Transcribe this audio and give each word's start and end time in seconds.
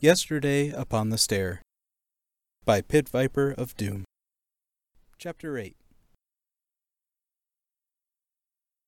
Yesterday 0.00 0.68
Upon 0.68 1.08
the 1.08 1.16
Stair 1.16 1.62
by 2.66 2.82
Pit 2.82 3.08
Viper 3.08 3.52
of 3.52 3.74
Doom. 3.78 4.04
Chapter 5.16 5.56
8 5.56 5.74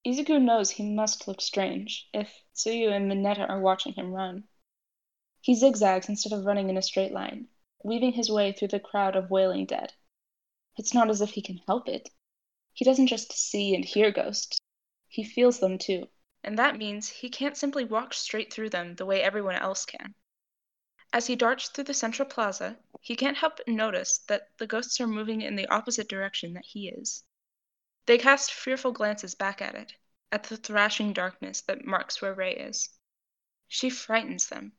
Izuku 0.06 0.38
knows 0.38 0.70
he 0.70 0.94
must 0.94 1.26
look 1.26 1.40
strange 1.40 2.10
if 2.12 2.42
Tsuyu 2.54 2.92
and 2.92 3.10
Mineta 3.10 3.48
are 3.48 3.58
watching 3.58 3.94
him 3.94 4.12
run. 4.12 4.44
He 5.40 5.54
zigzags 5.54 6.10
instead 6.10 6.34
of 6.34 6.44
running 6.44 6.68
in 6.68 6.76
a 6.76 6.82
straight 6.82 7.12
line, 7.12 7.48
weaving 7.82 8.12
his 8.12 8.30
way 8.30 8.52
through 8.52 8.68
the 8.68 8.78
crowd 8.78 9.16
of 9.16 9.30
wailing 9.30 9.64
dead. 9.64 9.94
It's 10.76 10.92
not 10.92 11.08
as 11.08 11.22
if 11.22 11.30
he 11.30 11.40
can 11.40 11.62
help 11.66 11.88
it. 11.88 12.10
He 12.74 12.84
doesn't 12.84 13.06
just 13.06 13.32
see 13.32 13.74
and 13.74 13.82
hear 13.82 14.10
ghosts, 14.10 14.58
he 15.08 15.24
feels 15.24 15.58
them 15.58 15.78
too, 15.78 16.06
and 16.44 16.58
that 16.58 16.76
means 16.76 17.08
he 17.08 17.30
can't 17.30 17.56
simply 17.56 17.86
walk 17.86 18.12
straight 18.12 18.52
through 18.52 18.68
them 18.68 18.94
the 18.96 19.06
way 19.06 19.22
everyone 19.22 19.56
else 19.56 19.86
can. 19.86 20.14
As 21.10 21.26
he 21.26 21.36
darts 21.36 21.68
through 21.68 21.84
the 21.84 21.94
central 21.94 22.28
plaza, 22.28 22.78
he 23.00 23.16
can't 23.16 23.36
help 23.36 23.56
but 23.56 23.68
notice 23.68 24.18
that 24.28 24.56
the 24.58 24.66
ghosts 24.66 25.00
are 25.00 25.06
moving 25.06 25.40
in 25.40 25.56
the 25.56 25.66
opposite 25.68 26.08
direction 26.08 26.52
that 26.52 26.66
he 26.66 26.88
is. 26.88 27.24
They 28.04 28.18
cast 28.18 28.52
fearful 28.52 28.92
glances 28.92 29.34
back 29.34 29.62
at 29.62 29.74
it, 29.74 29.94
at 30.30 30.44
the 30.44 30.56
thrashing 30.58 31.14
darkness 31.14 31.62
that 31.62 31.84
marks 31.86 32.20
where 32.20 32.34
Rei 32.34 32.54
is. 32.54 32.90
She 33.68 33.88
frightens 33.88 34.48
them. 34.48 34.72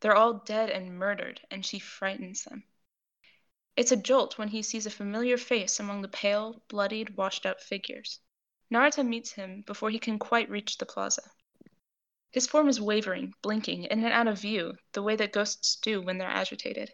They're 0.00 0.16
all 0.16 0.34
dead 0.34 0.70
and 0.70 0.98
murdered, 0.98 1.40
and 1.50 1.64
she 1.64 1.78
frightens 1.78 2.44
them. 2.44 2.64
It's 3.76 3.92
a 3.92 3.96
jolt 3.96 4.36
when 4.36 4.48
he 4.48 4.62
sees 4.62 4.86
a 4.86 4.90
familiar 4.90 5.36
face 5.36 5.78
among 5.78 6.02
the 6.02 6.08
pale, 6.08 6.60
bloodied, 6.66 7.16
washed 7.16 7.46
out 7.46 7.60
figures. 7.60 8.18
Narita 8.70 9.06
meets 9.06 9.32
him 9.32 9.62
before 9.62 9.90
he 9.90 10.00
can 10.00 10.18
quite 10.18 10.50
reach 10.50 10.78
the 10.78 10.86
plaza. 10.86 11.30
His 12.30 12.46
form 12.46 12.68
is 12.68 12.80
wavering, 12.80 13.34
blinking, 13.42 13.84
in 13.84 14.04
and 14.04 14.12
out 14.12 14.28
of 14.28 14.40
view, 14.40 14.76
the 14.92 15.02
way 15.02 15.16
that 15.16 15.32
ghosts 15.32 15.76
do 15.76 16.02
when 16.02 16.18
they're 16.18 16.28
agitated. 16.28 16.92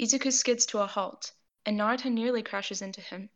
Izuku 0.00 0.32
skids 0.32 0.64
to 0.66 0.80
a 0.80 0.86
halt, 0.86 1.32
and 1.66 1.78
Narita 1.78 2.10
nearly 2.10 2.42
crashes 2.42 2.80
into 2.80 3.00
him. 3.00 3.30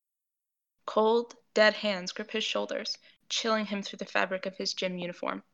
Cold, 0.87 1.37
dead 1.55 1.75
hands 1.75 2.13
grip 2.13 2.31
his 2.31 2.45
shoulders, 2.45 2.97
chilling 3.29 3.67
him 3.67 3.83
through 3.83 3.99
the 3.99 4.07
fabric 4.07 4.47
of 4.47 4.57
his 4.57 4.73
gym 4.73 4.99
uniform. 4.99 5.45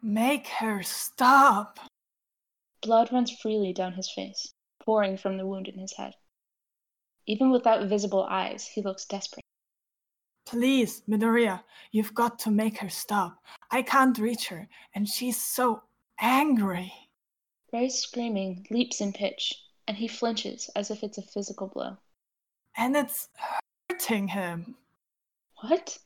Make 0.00 0.46
her 0.46 0.82
stop! 0.82 1.80
Blood 2.80 3.12
runs 3.12 3.30
freely 3.30 3.72
down 3.72 3.94
his 3.94 4.10
face, 4.10 4.54
pouring 4.78 5.16
from 5.16 5.38
the 5.38 5.46
wound 5.46 5.66
in 5.66 5.78
his 5.78 5.94
head. 5.94 6.14
Even 7.26 7.50
without 7.50 7.88
visible 7.88 8.24
eyes, 8.24 8.66
he 8.66 8.82
looks 8.82 9.04
desperate. 9.06 9.43
Please, 10.54 11.02
Midoriya, 11.08 11.64
you've 11.90 12.14
got 12.14 12.38
to 12.38 12.50
make 12.52 12.78
her 12.78 12.88
stop. 12.88 13.42
I 13.72 13.82
can't 13.82 14.16
reach 14.16 14.46
her, 14.50 14.68
and 14.94 15.08
she's 15.08 15.44
so 15.44 15.82
angry. 16.20 16.92
Rei's 17.72 17.98
screaming 17.98 18.64
leaps 18.70 19.00
in 19.00 19.12
pitch, 19.12 19.52
and 19.88 19.96
he 19.96 20.06
flinches 20.06 20.70
as 20.76 20.92
if 20.92 21.02
it's 21.02 21.18
a 21.18 21.22
physical 21.22 21.66
blow. 21.66 21.96
And 22.76 22.94
it's 22.94 23.30
hurting 23.90 24.28
him. 24.28 24.76
What? 25.60 25.98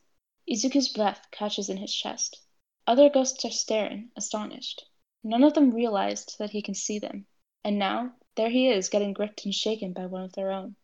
Izuku's 0.50 0.88
breath 0.88 1.26
catches 1.30 1.68
in 1.68 1.76
his 1.76 1.94
chest. 1.94 2.40
Other 2.86 3.10
ghosts 3.10 3.44
are 3.44 3.50
staring, 3.50 4.08
astonished. 4.16 4.82
None 5.22 5.44
of 5.44 5.52
them 5.52 5.74
realized 5.74 6.36
that 6.38 6.48
he 6.48 6.62
can 6.62 6.74
see 6.74 6.98
them, 6.98 7.26
and 7.64 7.78
now 7.78 8.12
there 8.34 8.48
he 8.48 8.70
is 8.70 8.88
getting 8.88 9.12
gripped 9.12 9.44
and 9.44 9.54
shaken 9.54 9.92
by 9.92 10.06
one 10.06 10.22
of 10.22 10.32
their 10.32 10.50
own. 10.50 10.74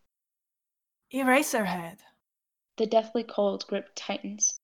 Eraserhead. 1.11 1.97
The 2.77 2.85
deathly 2.85 3.23
cold 3.23 3.65
grip 3.67 3.89
tightens. 3.95 4.59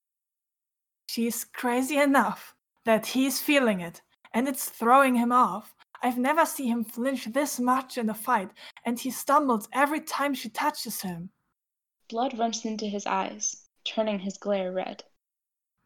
She's 1.08 1.46
crazy 1.46 1.98
enough 1.98 2.56
that 2.86 3.06
he's 3.06 3.40
feeling 3.40 3.80
it, 3.80 4.02
and 4.34 4.48
it's 4.48 4.70
throwing 4.70 5.16
him 5.16 5.32
off. 5.32 5.76
I've 6.04 6.18
never 6.18 6.46
seen 6.46 6.68
him 6.68 6.84
flinch 6.84 7.26
this 7.26 7.60
much 7.60 7.98
in 7.98 8.10
a 8.10 8.14
fight, 8.14 8.50
and 8.86 9.00
he 9.00 9.12
stumbles 9.12 9.70
every 9.72 10.02
time 10.02 10.34
she 10.34 10.50
touches 10.50 11.02
him. 11.02 11.30
Blood 12.10 12.38
runs 12.38 12.66
into 12.66 12.86
his 12.86 13.06
eyes, 13.06 13.68
turning 13.86 14.20
his 14.20 14.38
glare 14.38 14.72
red. 14.72 15.04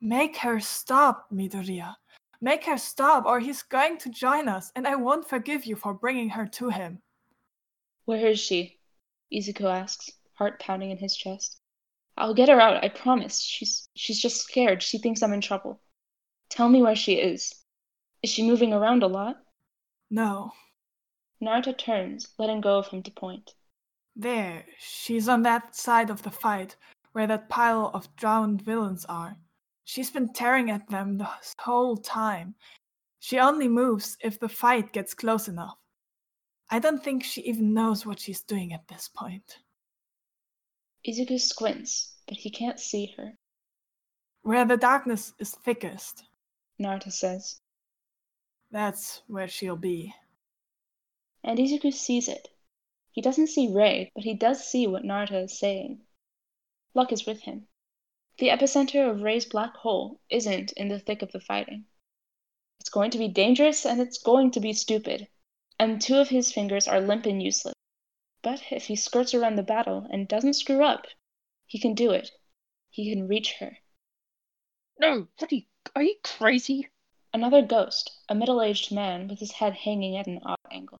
Make 0.01 0.37
her 0.37 0.59
stop, 0.59 1.27
Midoriya. 1.31 1.95
Make 2.41 2.65
her 2.65 2.77
stop, 2.77 3.25
or 3.25 3.39
he's 3.39 3.63
going 3.63 3.97
to 3.99 4.09
join 4.09 4.47
us, 4.47 4.71
and 4.75 4.87
I 4.87 4.95
won't 4.95 5.27
forgive 5.27 5.65
you 5.65 5.75
for 5.75 5.93
bringing 5.93 6.29
her 6.29 6.47
to 6.47 6.69
him. 6.69 7.01
Where 8.05 8.27
is 8.27 8.39
she? 8.39 8.79
Izuku 9.33 9.65
asks, 9.65 10.11
heart 10.33 10.59
pounding 10.59 10.91
in 10.91 10.97
his 10.97 11.15
chest. 11.15 11.61
I'll 12.17 12.33
get 12.33 12.49
her 12.49 12.61
out, 12.61 12.83
I 12.83 12.89
promise. 12.89 13.41
She's 13.41 13.89
she's 13.95 14.21
just 14.21 14.41
scared. 14.41 14.81
She 14.81 14.97
thinks 14.97 15.21
I'm 15.21 15.33
in 15.33 15.41
trouble. 15.41 15.81
Tell 16.49 16.69
me 16.69 16.81
where 16.81 16.95
she 16.95 17.15
is. 17.15 17.53
Is 18.23 18.29
she 18.29 18.47
moving 18.47 18.73
around 18.73 19.03
a 19.03 19.07
lot? 19.07 19.37
No. 20.09 20.51
Narita 21.41 21.77
turns, 21.77 22.29
letting 22.37 22.61
go 22.61 22.77
of 22.77 22.87
him 22.87 23.03
to 23.03 23.11
point. 23.11 23.53
There, 24.15 24.65
she's 24.79 25.27
on 25.27 25.41
that 25.43 25.75
side 25.75 26.09
of 26.09 26.23
the 26.23 26.31
fight 26.31 26.77
where 27.11 27.27
that 27.27 27.49
pile 27.49 27.91
of 27.93 28.15
drowned 28.15 28.61
villains 28.61 29.05
are. 29.05 29.37
She's 29.83 30.09
been 30.09 30.31
tearing 30.33 30.71
at 30.71 30.89
them 30.89 31.17
the 31.17 31.29
whole 31.59 31.97
time. 31.97 32.55
She 33.19 33.39
only 33.39 33.67
moves 33.67 34.17
if 34.21 34.39
the 34.39 34.49
fight 34.49 34.93
gets 34.93 35.13
close 35.13 35.47
enough. 35.47 35.77
I 36.69 36.79
don't 36.79 37.03
think 37.03 37.23
she 37.23 37.41
even 37.41 37.73
knows 37.73 38.05
what 38.05 38.19
she's 38.19 38.41
doing 38.41 38.73
at 38.73 38.87
this 38.87 39.09
point. 39.13 39.59
Izuku 41.07 41.39
squints, 41.39 42.15
but 42.27 42.37
he 42.37 42.49
can't 42.49 42.79
see 42.79 43.13
her. 43.17 43.37
Where 44.41 44.65
the 44.65 44.75
darkness 44.75 45.33
is 45.37 45.51
thickest, 45.51 46.23
Narita 46.79 47.11
says. 47.11 47.61
That's 48.71 49.21
where 49.27 49.47
she'll 49.47 49.75
be. 49.75 50.15
And 51.43 51.59
Izuku 51.59 51.93
sees 51.93 52.27
it. 52.27 52.49
He 53.11 53.21
doesn't 53.21 53.47
see 53.47 53.71
Rei, 53.71 54.11
but 54.15 54.23
he 54.23 54.33
does 54.33 54.65
see 54.67 54.87
what 54.87 55.03
Narita 55.03 55.43
is 55.43 55.59
saying. 55.59 56.01
Luck 56.95 57.11
is 57.11 57.27
with 57.27 57.41
him. 57.41 57.67
The 58.39 58.49
epicenter 58.49 59.07
of 59.07 59.21
Rei's 59.21 59.45
black 59.45 59.75
hole 59.75 60.19
isn't 60.29 60.71
in 60.71 60.87
the 60.87 60.99
thick 60.99 61.21
of 61.21 61.31
the 61.31 61.39
fighting. 61.39 61.85
It's 62.79 62.89
going 62.89 63.11
to 63.11 63.19
be 63.19 63.27
dangerous 63.27 63.85
and 63.85 64.01
it's 64.01 64.17
going 64.17 64.49
to 64.51 64.59
be 64.59 64.73
stupid. 64.73 65.27
And 65.79 66.01
two 66.01 66.17
of 66.17 66.29
his 66.29 66.51
fingers 66.51 66.87
are 66.87 66.99
limp 66.99 67.27
and 67.27 67.43
useless. 67.43 67.74
But 68.45 68.61
if 68.69 68.85
he 68.85 68.95
skirts 68.95 69.33
around 69.33 69.55
the 69.55 69.63
battle 69.63 70.05
and 70.11 70.27
doesn't 70.27 70.53
screw 70.53 70.83
up, 70.83 71.07
he 71.65 71.79
can 71.79 71.95
do 71.95 72.11
it. 72.11 72.29
He 72.91 73.11
can 73.11 73.27
reach 73.27 73.53
her. 73.53 73.79
No, 74.99 75.27
what 75.39 75.51
are 75.51 75.55
you, 75.55 75.63
are 75.95 76.03
you 76.03 76.15
crazy? 76.23 76.89
Another 77.33 77.63
ghost, 77.63 78.11
a 78.29 78.35
middle 78.35 78.61
aged 78.61 78.91
man 78.91 79.27
with 79.27 79.39
his 79.39 79.51
head 79.51 79.73
hanging 79.73 80.15
at 80.15 80.27
an 80.27 80.41
odd 80.45 80.59
angle. 80.69 80.99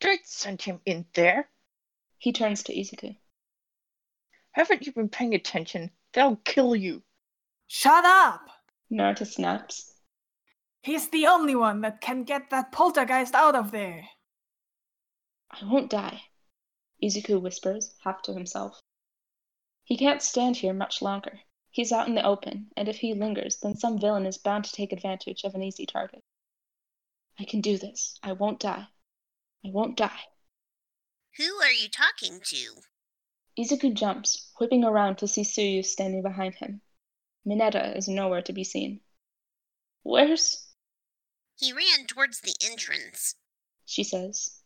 Don't 0.00 0.26
send 0.26 0.62
him 0.62 0.80
in 0.84 1.06
there. 1.14 1.48
He 2.18 2.32
turns 2.32 2.64
to 2.64 2.74
Izuku. 2.74 3.16
Haven't 4.50 4.84
you 4.84 4.92
been 4.92 5.08
paying 5.08 5.36
attention? 5.36 5.92
They'll 6.14 6.34
kill 6.34 6.74
you. 6.74 7.04
Shut 7.68 8.04
up! 8.04 8.40
Narita 8.90 9.24
snaps. 9.24 9.94
He's 10.80 11.10
the 11.10 11.28
only 11.28 11.54
one 11.54 11.82
that 11.82 12.00
can 12.00 12.24
get 12.24 12.50
that 12.50 12.72
poltergeist 12.72 13.36
out 13.36 13.54
of 13.54 13.70
there. 13.70 14.08
I 15.52 15.64
won't 15.64 15.90
die, 15.90 16.22
Izuku 17.02 17.40
whispers, 17.40 17.94
half 18.04 18.22
to 18.22 18.32
himself. 18.32 18.80
He 19.84 19.96
can't 19.96 20.22
stand 20.22 20.56
here 20.56 20.72
much 20.72 21.02
longer. 21.02 21.40
He's 21.70 21.92
out 21.92 22.08
in 22.08 22.14
the 22.14 22.24
open, 22.24 22.70
and 22.76 22.88
if 22.88 22.98
he 22.98 23.12
lingers, 23.12 23.58
then 23.58 23.76
some 23.76 23.98
villain 23.98 24.24
is 24.24 24.38
bound 24.38 24.64
to 24.64 24.72
take 24.72 24.92
advantage 24.92 25.44
of 25.44 25.54
an 25.54 25.62
easy 25.62 25.84
target. 25.84 26.22
I 27.38 27.44
can 27.44 27.60
do 27.60 27.76
this. 27.76 28.18
I 28.22 28.32
won't 28.32 28.60
die. 28.60 28.86
I 29.64 29.70
won't 29.70 29.96
die. 29.96 30.28
Who 31.36 31.60
are 31.60 31.72
you 31.72 31.88
talking 31.88 32.40
to? 32.40 32.82
Izuku 33.58 33.92
jumps, 33.94 34.50
whipping 34.58 34.84
around 34.84 35.16
to 35.18 35.28
see 35.28 35.42
Tsuyu 35.42 35.84
standing 35.84 36.22
behind 36.22 36.54
him. 36.54 36.80
Mineta 37.46 37.96
is 37.96 38.08
nowhere 38.08 38.42
to 38.42 38.52
be 38.52 38.64
seen. 38.64 39.00
Where's. 40.02 40.66
He 41.56 41.72
ran 41.72 42.06
towards 42.06 42.40
the 42.40 42.54
entrance. 42.64 43.34
She 43.84 44.04
says. 44.04 44.61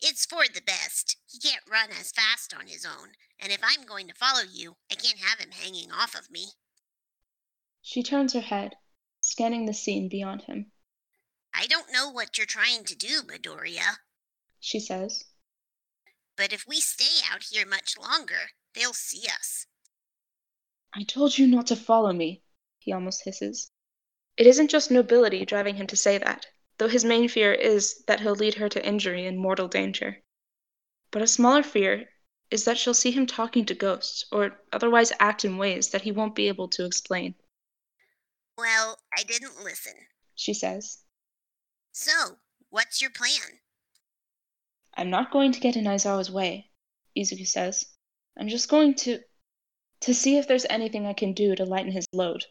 It's 0.00 0.26
for 0.26 0.44
the 0.44 0.62
best. 0.62 1.16
He 1.26 1.38
can't 1.40 1.68
run 1.70 1.90
as 1.90 2.12
fast 2.12 2.54
on 2.54 2.66
his 2.66 2.86
own, 2.86 3.12
and 3.40 3.52
if 3.52 3.60
I'm 3.62 3.84
going 3.84 4.06
to 4.08 4.14
follow 4.14 4.42
you, 4.48 4.76
I 4.90 4.94
can't 4.94 5.18
have 5.18 5.40
him 5.40 5.50
hanging 5.50 5.90
off 5.90 6.14
of 6.14 6.30
me. 6.30 6.46
She 7.82 8.02
turns 8.02 8.32
her 8.34 8.40
head, 8.40 8.76
scanning 9.20 9.66
the 9.66 9.74
scene 9.74 10.08
beyond 10.08 10.42
him. 10.42 10.72
I 11.54 11.66
don't 11.66 11.92
know 11.92 12.10
what 12.10 12.38
you're 12.38 12.46
trying 12.46 12.84
to 12.84 12.96
do, 12.96 13.22
Midoriya, 13.22 13.96
she 14.60 14.78
says. 14.78 15.24
But 16.36 16.52
if 16.52 16.64
we 16.68 16.80
stay 16.80 17.24
out 17.32 17.42
here 17.50 17.66
much 17.66 17.98
longer, 17.98 18.52
they'll 18.74 18.92
see 18.92 19.26
us. 19.28 19.66
I 20.94 21.02
told 21.02 21.36
you 21.36 21.46
not 21.46 21.66
to 21.68 21.76
follow 21.76 22.12
me, 22.12 22.42
he 22.78 22.92
almost 22.92 23.24
hisses. 23.24 23.70
It 24.36 24.46
isn't 24.46 24.70
just 24.70 24.90
nobility 24.90 25.44
driving 25.44 25.74
him 25.74 25.88
to 25.88 25.96
say 25.96 26.18
that, 26.18 26.46
though 26.78 26.88
his 26.88 27.04
main 27.04 27.28
fear 27.28 27.52
is 27.52 28.02
that 28.06 28.20
he'll 28.20 28.34
lead 28.34 28.54
her 28.54 28.68
to 28.68 28.86
injury 28.86 29.26
and 29.26 29.38
mortal 29.38 29.68
danger. 29.68 30.22
But 31.10 31.22
a 31.22 31.26
smaller 31.26 31.62
fear 31.62 32.08
is 32.50 32.64
that 32.64 32.78
she'll 32.78 32.94
see 32.94 33.10
him 33.10 33.26
talking 33.26 33.64
to 33.66 33.74
ghosts, 33.74 34.24
or 34.32 34.60
otherwise 34.72 35.12
act 35.20 35.44
in 35.44 35.58
ways 35.58 35.90
that 35.90 36.02
he 36.02 36.12
won't 36.12 36.34
be 36.34 36.48
able 36.48 36.68
to 36.68 36.84
explain. 36.84 37.34
Well, 38.56 38.98
I 39.16 39.22
didn't 39.22 39.62
listen, 39.62 39.94
she 40.34 40.54
says. 40.54 40.98
So, 41.92 42.38
What's 42.70 43.00
your 43.00 43.10
plan? 43.10 43.60
I'm 44.94 45.08
not 45.08 45.30
going 45.30 45.52
to 45.52 45.60
get 45.60 45.76
in 45.76 45.84
Aizawa's 45.84 46.30
way, 46.30 46.70
Izuku 47.16 47.46
says. 47.46 47.86
I'm 48.38 48.48
just 48.48 48.68
going 48.68 48.94
to. 48.96 49.20
to 50.00 50.14
see 50.14 50.36
if 50.36 50.46
there's 50.46 50.66
anything 50.68 51.06
I 51.06 51.14
can 51.14 51.32
do 51.32 51.56
to 51.56 51.64
lighten 51.64 51.92
his 51.92 52.06
load. 52.12 52.44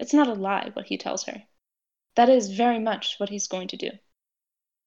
It's 0.00 0.12
not 0.12 0.28
a 0.28 0.34
lie, 0.34 0.70
what 0.72 0.86
he 0.86 0.98
tells 0.98 1.24
her. 1.24 1.44
That 2.16 2.28
is 2.28 2.50
very 2.50 2.78
much 2.78 3.16
what 3.18 3.28
he's 3.28 3.46
going 3.46 3.68
to 3.68 3.76
do. 3.76 3.90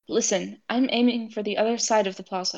Listen, 0.08 0.62
I'm 0.68 0.90
aiming 0.92 1.30
for 1.30 1.44
the 1.44 1.58
other 1.58 1.78
side 1.78 2.08
of 2.08 2.16
the 2.16 2.24
plaza. 2.24 2.58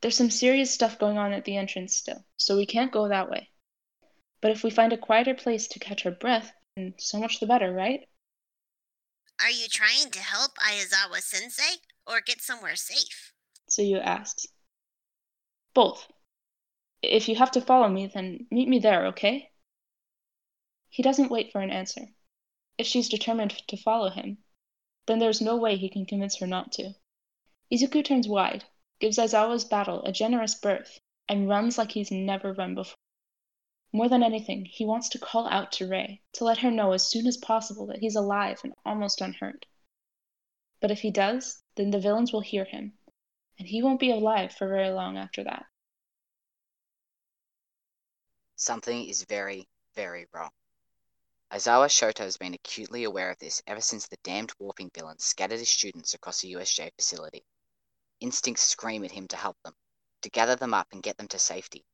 There's 0.00 0.16
some 0.16 0.30
serious 0.30 0.72
stuff 0.72 0.98
going 0.98 1.18
on 1.18 1.32
at 1.32 1.44
the 1.44 1.56
entrance 1.56 1.94
still, 1.94 2.24
so 2.38 2.56
we 2.56 2.64
can't 2.64 2.92
go 2.92 3.08
that 3.08 3.30
way. 3.30 3.50
But 4.40 4.52
if 4.52 4.64
we 4.64 4.70
find 4.70 4.94
a 4.94 4.98
quieter 4.98 5.34
place 5.34 5.68
to 5.68 5.78
catch 5.78 6.06
our 6.06 6.12
breath, 6.12 6.50
then 6.76 6.94
so 6.98 7.20
much 7.20 7.40
the 7.40 7.46
better, 7.46 7.70
right? 7.72 8.08
Are 9.42 9.50
you 9.50 9.68
trying 9.68 10.10
to 10.10 10.20
help 10.20 10.52
Aizawa 10.56 11.20
sensei 11.20 11.80
or 12.06 12.22
get 12.22 12.40
somewhere 12.40 12.76
safe? 12.76 13.34
Tsuyu 13.70 14.02
asks. 14.02 14.46
Both. 15.74 16.06
If 17.02 17.28
you 17.28 17.36
have 17.36 17.50
to 17.52 17.60
follow 17.60 17.88
me, 17.88 18.10
then 18.12 18.46
meet 18.50 18.68
me 18.68 18.78
there, 18.78 19.08
okay? 19.08 19.50
He 20.88 21.02
doesn't 21.02 21.30
wait 21.30 21.52
for 21.52 21.60
an 21.60 21.70
answer. 21.70 22.06
If 22.78 22.86
she's 22.86 23.08
determined 23.08 23.50
to 23.68 23.76
follow 23.76 24.10
him, 24.10 24.38
then 25.06 25.18
there's 25.18 25.40
no 25.40 25.56
way 25.56 25.76
he 25.76 25.88
can 25.88 26.06
convince 26.06 26.36
her 26.36 26.46
not 26.46 26.72
to. 26.72 26.94
Izuku 27.70 28.04
turns 28.04 28.28
wide, 28.28 28.64
gives 29.00 29.18
Aizawa's 29.18 29.64
battle 29.64 30.02
a 30.04 30.12
generous 30.12 30.54
berth, 30.54 31.00
and 31.28 31.48
runs 31.48 31.78
like 31.78 31.92
he's 31.92 32.10
never 32.10 32.52
run 32.52 32.74
before. 32.74 32.96
More 33.92 34.08
than 34.08 34.22
anything, 34.22 34.66
he 34.66 34.84
wants 34.84 35.08
to 35.08 35.18
call 35.18 35.48
out 35.48 35.72
to 35.72 35.88
Rei, 35.88 36.22
to 36.34 36.44
let 36.44 36.58
her 36.58 36.70
know 36.70 36.92
as 36.92 37.08
soon 37.08 37.26
as 37.26 37.36
possible 37.36 37.86
that 37.86 37.98
he's 37.98 38.14
alive 38.14 38.60
and 38.62 38.72
almost 38.84 39.20
unhurt. 39.20 39.66
But 40.80 40.90
if 40.90 41.00
he 41.00 41.10
does, 41.10 41.62
then 41.74 41.90
the 41.90 41.98
villains 41.98 42.32
will 42.32 42.40
hear 42.40 42.64
him, 42.64 42.96
and 43.58 43.66
he 43.66 43.82
won't 43.82 44.00
be 44.00 44.10
alive 44.10 44.52
for 44.52 44.68
very 44.68 44.90
long 44.90 45.16
after 45.16 45.42
that. 45.44 45.66
Something 48.54 49.08
is 49.08 49.24
very, 49.24 49.68
very 49.94 50.26
wrong. 50.32 50.50
Aizawa 51.52 51.88
Shota 51.88 52.18
has 52.18 52.36
been 52.36 52.54
acutely 52.54 53.02
aware 53.02 53.28
of 53.28 53.38
this 53.38 53.60
ever 53.66 53.80
since 53.80 54.06
the 54.06 54.16
damned 54.22 54.52
warping 54.60 54.88
villain 54.94 55.18
scattered 55.18 55.58
his 55.58 55.68
students 55.68 56.14
across 56.14 56.40
the 56.40 56.52
USJ 56.52 56.92
facility. 56.94 57.44
Instincts 58.20 58.62
scream 58.62 59.04
at 59.04 59.10
him 59.10 59.26
to 59.26 59.36
help 59.36 59.56
them, 59.64 59.74
to 60.22 60.30
gather 60.30 60.54
them 60.54 60.72
up 60.72 60.86
and 60.92 61.02
get 61.02 61.16
them 61.16 61.26
to 61.26 61.40
safety. 61.40 61.84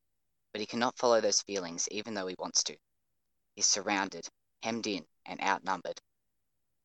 But 0.52 0.60
he 0.60 0.66
cannot 0.66 0.98
follow 0.98 1.22
those 1.22 1.40
feelings 1.40 1.88
even 1.90 2.12
though 2.12 2.26
he 2.26 2.36
wants 2.38 2.62
to. 2.64 2.76
He's 3.54 3.66
surrounded, 3.66 4.28
hemmed 4.62 4.86
in, 4.86 5.06
and 5.24 5.40
outnumbered. 5.40 6.02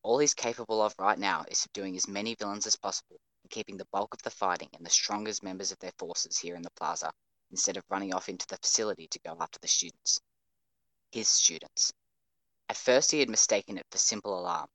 All 0.02 0.18
he's 0.18 0.32
capable 0.32 0.80
of 0.80 0.98
right 0.98 1.18
now 1.18 1.44
is 1.50 1.58
subduing 1.58 1.94
as 1.96 2.08
many 2.08 2.34
villains 2.36 2.66
as 2.66 2.76
possible 2.76 3.20
and 3.42 3.50
keeping 3.50 3.76
the 3.76 3.88
bulk 3.92 4.14
of 4.14 4.22
the 4.22 4.30
fighting 4.30 4.70
and 4.72 4.86
the 4.86 4.88
strongest 4.88 5.42
members 5.42 5.72
of 5.72 5.78
their 5.80 5.92
forces 5.98 6.38
here 6.38 6.56
in 6.56 6.62
the 6.62 6.70
plaza, 6.70 7.12
instead 7.50 7.76
of 7.76 7.84
running 7.90 8.14
off 8.14 8.30
into 8.30 8.46
the 8.46 8.56
facility 8.56 9.08
to 9.08 9.18
go 9.18 9.36
after 9.40 9.58
the 9.58 9.68
students. 9.68 10.22
His 11.10 11.28
students. 11.28 11.92
At 12.72 12.78
first 12.78 13.10
he 13.10 13.20
had 13.20 13.28
mistaken 13.28 13.76
it 13.76 13.86
for 13.90 13.98
simple 13.98 14.40
alarm, 14.40 14.66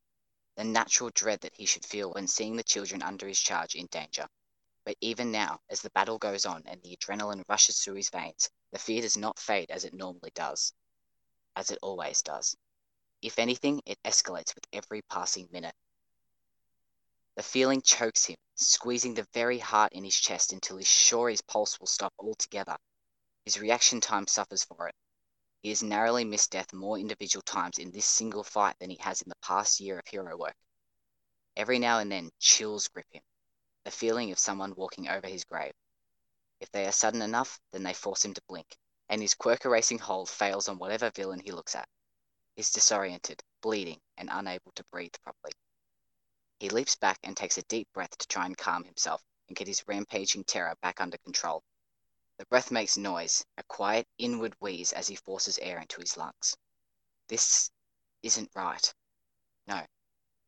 the 0.56 0.64
natural 0.64 1.10
dread 1.10 1.42
that 1.42 1.56
he 1.56 1.66
should 1.66 1.84
feel 1.84 2.12
when 2.12 2.28
seeing 2.28 2.56
the 2.56 2.64
children 2.64 3.02
under 3.02 3.28
his 3.28 3.40
charge 3.40 3.74
in 3.74 3.88
danger. 3.88 4.28
But 4.86 4.98
even 5.02 5.32
now, 5.32 5.62
as 5.68 5.82
the 5.82 5.90
battle 5.90 6.20
goes 6.20 6.46
on 6.46 6.62
and 6.68 6.80
the 6.84 6.96
adrenaline 6.96 7.44
rushes 7.50 7.82
through 7.82 7.96
his 7.96 8.12
veins, 8.12 8.52
the 8.70 8.78
fear 8.78 9.02
does 9.02 9.18
not 9.18 9.40
fade 9.40 9.72
as 9.72 9.84
it 9.84 9.96
normally 9.96 10.30
does. 10.36 10.72
As 11.56 11.72
it 11.72 11.80
always 11.82 12.22
does. 12.22 12.56
If 13.24 13.40
anything, 13.40 13.82
it 13.84 13.98
escalates 14.04 14.54
with 14.54 14.68
every 14.72 15.02
passing 15.02 15.50
minute. 15.52 15.76
The 17.34 17.42
feeling 17.42 17.82
chokes 17.82 18.26
him, 18.26 18.38
squeezing 18.54 19.16
the 19.16 19.28
very 19.34 19.58
heart 19.58 19.94
in 19.94 20.04
his 20.04 20.20
chest 20.20 20.54
until 20.54 20.78
he's 20.78 20.86
sure 20.86 21.30
his 21.30 21.42
pulse 21.42 21.80
will 21.80 21.88
stop 21.88 22.14
altogether. 22.20 22.78
His 23.44 23.60
reaction 23.60 24.02
time 24.02 24.28
suffers 24.28 24.64
for 24.66 24.88
it. 24.88 24.96
He 25.68 25.72
has 25.72 25.84
narrowly 25.84 26.24
missed 26.24 26.52
death 26.52 26.72
more 26.72 26.98
individual 26.98 27.42
times 27.42 27.78
in 27.78 27.92
this 27.92 28.06
single 28.06 28.46
fight 28.46 28.80
than 28.80 28.90
he 28.90 28.96
has 29.02 29.22
in 29.22 29.28
the 29.28 29.36
past 29.42 29.82
year 29.82 30.00
of 30.00 30.08
hero 30.08 30.38
work. 30.38 30.56
Every 31.58 31.78
now 31.78 32.00
and 32.00 32.10
then, 32.10 32.32
chills 32.40 32.88
grip 32.88 33.06
him, 33.12 33.22
the 33.84 33.92
feeling 33.92 34.32
of 34.32 34.40
someone 34.40 34.76
walking 34.76 35.10
over 35.10 35.28
his 35.28 35.44
grave. 35.44 35.74
If 36.62 36.72
they 36.72 36.86
are 36.86 36.94
sudden 36.94 37.22
enough, 37.22 37.60
then 37.72 37.84
they 37.84 37.94
force 37.94 38.24
him 38.24 38.34
to 38.36 38.42
blink, 38.48 38.78
and 39.10 39.22
his 39.22 39.36
quirk 39.36 39.66
erasing 39.66 40.00
hold 40.00 40.30
fails 40.30 40.70
on 40.70 40.78
whatever 40.78 41.12
villain 41.12 41.42
he 41.42 41.52
looks 41.52 41.76
at. 41.76 41.90
He's 42.56 42.72
disoriented, 42.72 43.44
bleeding, 43.60 44.00
and 44.16 44.30
unable 44.32 44.72
to 44.72 44.86
breathe 44.86 45.16
properly. 45.22 45.52
He 46.62 46.70
leaps 46.70 46.96
back 46.96 47.20
and 47.24 47.36
takes 47.36 47.58
a 47.58 47.64
deep 47.64 47.92
breath 47.92 48.18
to 48.20 48.28
try 48.28 48.46
and 48.46 48.58
calm 48.58 48.86
himself 48.86 49.22
and 49.50 49.58
get 49.58 49.68
his 49.68 49.86
rampaging 49.86 50.46
terror 50.46 50.78
back 50.82 51.02
under 51.02 51.18
control. 51.18 51.62
The 52.38 52.46
breath 52.46 52.70
makes 52.70 52.98
noise, 52.98 53.44
a 53.58 53.64
quiet 53.64 54.08
inward 54.18 54.56
wheeze 54.60 54.94
as 54.94 55.08
he 55.08 55.16
forces 55.16 55.58
air 55.58 55.80
into 55.80 56.00
his 56.00 56.18
lungs. 56.18 56.56
This 57.28 57.72
isn't 58.22 58.52
right. 58.56 58.94
No, 59.66 59.86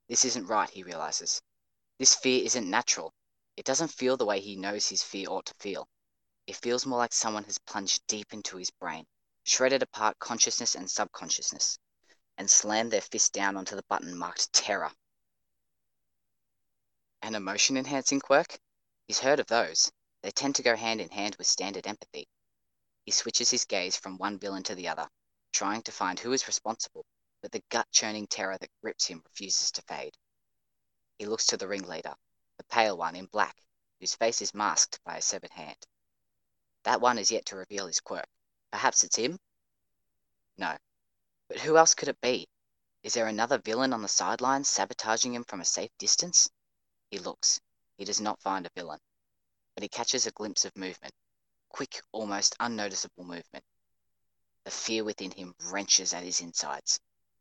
this 0.08 0.24
isn't 0.26 0.48
right, 0.48 0.70
he 0.70 0.84
realizes. 0.84 1.42
This 1.98 2.16
fear 2.16 2.44
isn't 2.46 2.70
natural. 2.70 3.14
It 3.58 3.66
doesn't 3.66 3.90
feel 3.90 4.18
the 4.18 4.26
way 4.26 4.40
he 4.40 4.56
knows 4.56 4.88
his 4.88 5.04
fear 5.04 5.30
ought 5.30 5.48
to 5.48 5.54
feel. 5.56 5.88
It 6.48 6.56
feels 6.56 6.86
more 6.86 7.00
like 7.00 7.14
someone 7.14 7.44
has 7.44 7.58
plunged 7.58 8.06
deep 8.08 8.34
into 8.34 8.58
his 8.58 8.72
brain, 8.72 9.06
shredded 9.44 9.84
apart 9.84 10.18
consciousness 10.20 10.76
and 10.76 10.90
subconsciousness, 10.90 11.78
and 12.38 12.50
slammed 12.50 12.92
their 12.92 13.02
fist 13.02 13.34
down 13.34 13.58
onto 13.58 13.76
the 13.76 13.84
button 13.90 14.18
marked 14.18 14.54
terror. 14.54 14.92
An 17.22 17.36
emotion 17.36 17.78
enhancing 17.78 18.20
quirk? 18.20 18.60
He's 19.08 19.20
heard 19.20 19.40
of 19.40 19.48
those. 19.48 19.92
They 20.22 20.32
tend 20.32 20.56
to 20.56 20.64
go 20.64 20.76
hand 20.76 21.00
in 21.02 21.10
hand 21.10 21.36
with 21.38 21.48
standard 21.48 21.88
empathy. 21.88 22.28
He 23.06 23.12
switches 23.12 23.50
his 23.50 23.66
gaze 23.66 23.96
from 23.96 24.18
one 24.18 24.38
villain 24.38 24.64
to 24.64 24.76
the 24.76 24.90
other, 24.90 25.10
trying 25.54 25.82
to 25.84 25.92
find 25.92 26.20
who 26.20 26.34
is 26.34 26.48
responsible, 26.48 27.06
but 27.42 27.52
the 27.52 27.64
gut 27.70 27.90
churning 27.92 28.28
terror 28.28 28.58
that 28.58 28.82
grips 28.82 29.06
him 29.06 29.24
refuses 29.24 29.72
to 29.72 29.82
fade. 29.84 30.18
He 31.18 31.26
looks 31.26 31.46
to 31.48 31.58
the 31.58 31.68
ringleader, 31.68 32.16
the 32.58 32.64
pale 32.66 32.98
one 32.98 33.16
in 33.16 33.28
black, 33.28 33.56
whose 34.00 34.16
face 34.16 34.42
is 34.42 34.54
masked 34.54 35.00
by 35.04 35.18
a 35.18 35.22
severed 35.22 35.52
hand. 35.52 35.88
That 36.84 37.02
one 37.02 37.18
is 37.18 37.32
yet 37.32 37.46
to 37.48 37.56
reveal 37.56 37.88
his 37.88 38.00
quirk. 38.00 38.28
Perhaps 38.72 39.04
it's 39.04 39.16
him? 39.16 39.40
No. 40.58 40.78
But 41.48 41.60
who 41.60 41.78
else 41.78 41.96
could 41.96 42.10
it 42.10 42.22
be? 42.22 42.48
Is 43.04 43.14
there 43.14 43.28
another 43.28 43.58
villain 43.58 43.94
on 43.94 44.02
the 44.02 44.08
sidelines 44.08 44.70
sabotaging 44.70 45.34
him 45.34 45.46
from 45.46 45.62
a 45.62 45.66
safe 45.66 45.92
distance? 45.98 46.50
He 47.10 47.20
looks. 47.20 47.60
He 47.98 48.06
does 48.06 48.20
not 48.20 48.42
find 48.42 48.66
a 48.66 48.72
villain. 48.76 49.00
But 49.80 49.84
he 49.84 49.88
catches 49.88 50.28
a 50.28 50.32
glimpse 50.32 50.66
of 50.66 50.76
movement. 50.76 51.14
Quick, 51.70 52.02
almost 52.12 52.54
unnoticeable 52.60 53.24
movement. 53.24 53.64
The 54.66 54.72
fear 54.72 55.06
within 55.06 55.32
him 55.32 55.56
wrenches 55.72 56.14
at 56.14 56.26
his 56.26 56.42
insides. 56.42 57.00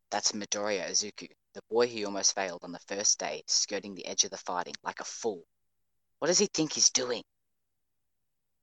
That's 0.09 0.31
Midoriya 0.31 0.89
Izuku, 0.89 1.27
the 1.51 1.61
boy 1.69 1.87
he 1.87 2.05
almost 2.05 2.33
failed 2.33 2.63
on 2.63 2.71
the 2.71 2.79
first 2.79 3.19
day, 3.19 3.43
skirting 3.45 3.93
the 3.93 4.05
edge 4.05 4.23
of 4.23 4.31
the 4.31 4.37
fighting 4.37 4.75
like 4.83 5.01
a 5.01 5.03
fool. 5.03 5.45
What 6.19 6.29
does 6.29 6.37
he 6.37 6.45
think 6.45 6.71
he's 6.71 6.91
doing? 6.91 7.25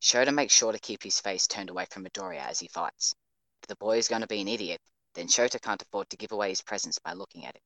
Shota 0.01 0.33
makes 0.33 0.55
sure 0.55 0.73
to 0.73 0.79
keep 0.79 1.03
his 1.03 1.21
face 1.21 1.47
turned 1.47 1.69
away 1.69 1.85
from 1.91 2.05
Midoriya 2.05 2.47
as 2.47 2.59
he 2.59 2.69
fights. 2.69 3.15
If 3.63 3.69
the 3.69 3.77
boy 3.77 3.99
is 3.99 4.09
going 4.09 4.23
to 4.23 4.27
be 4.27 4.41
an 4.41 4.49
idiot, 4.49 4.81
then 5.13 5.27
Shota 5.29 5.61
can't 5.61 5.83
afford 5.83 6.09
to 6.09 6.17
give 6.17 6.33
away 6.33 6.49
his 6.49 6.63
presence 6.63 6.99
by 6.99 7.13
looking 7.13 7.45
at 7.45 7.57
it. 7.57 7.63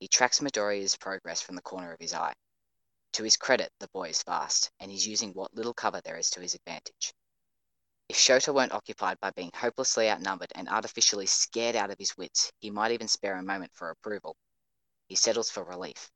He 0.00 0.06
tracks 0.06 0.40
Midoriya's 0.40 0.98
progress 0.98 1.40
from 1.40 1.56
the 1.56 1.62
corner 1.62 1.94
of 1.94 1.98
his 1.98 2.12
eye. 2.12 2.34
To 3.12 3.24
his 3.24 3.36
credit, 3.36 3.72
the 3.78 3.88
boy 3.88 4.10
is 4.10 4.22
fast, 4.22 4.70
and 4.78 4.90
he's 4.90 5.06
using 5.06 5.32
what 5.32 5.54
little 5.54 5.74
cover 5.74 6.00
there 6.00 6.16
is 6.16 6.30
to 6.30 6.40
his 6.40 6.54
advantage. 6.54 7.12
If 8.08 8.16
Shota 8.16 8.54
weren't 8.54 8.72
occupied 8.72 9.20
by 9.20 9.30
being 9.30 9.50
hopelessly 9.54 10.08
outnumbered 10.10 10.52
and 10.54 10.68
artificially 10.68 11.26
scared 11.26 11.76
out 11.76 11.90
of 11.90 11.98
his 11.98 12.16
wits, 12.16 12.52
he 12.58 12.70
might 12.70 12.92
even 12.92 13.08
spare 13.08 13.36
a 13.36 13.42
moment 13.42 13.72
for 13.74 13.90
approval. 13.90 14.36
He 15.08 15.16
settles 15.16 15.50
for 15.50 15.64
relief. 15.64 16.10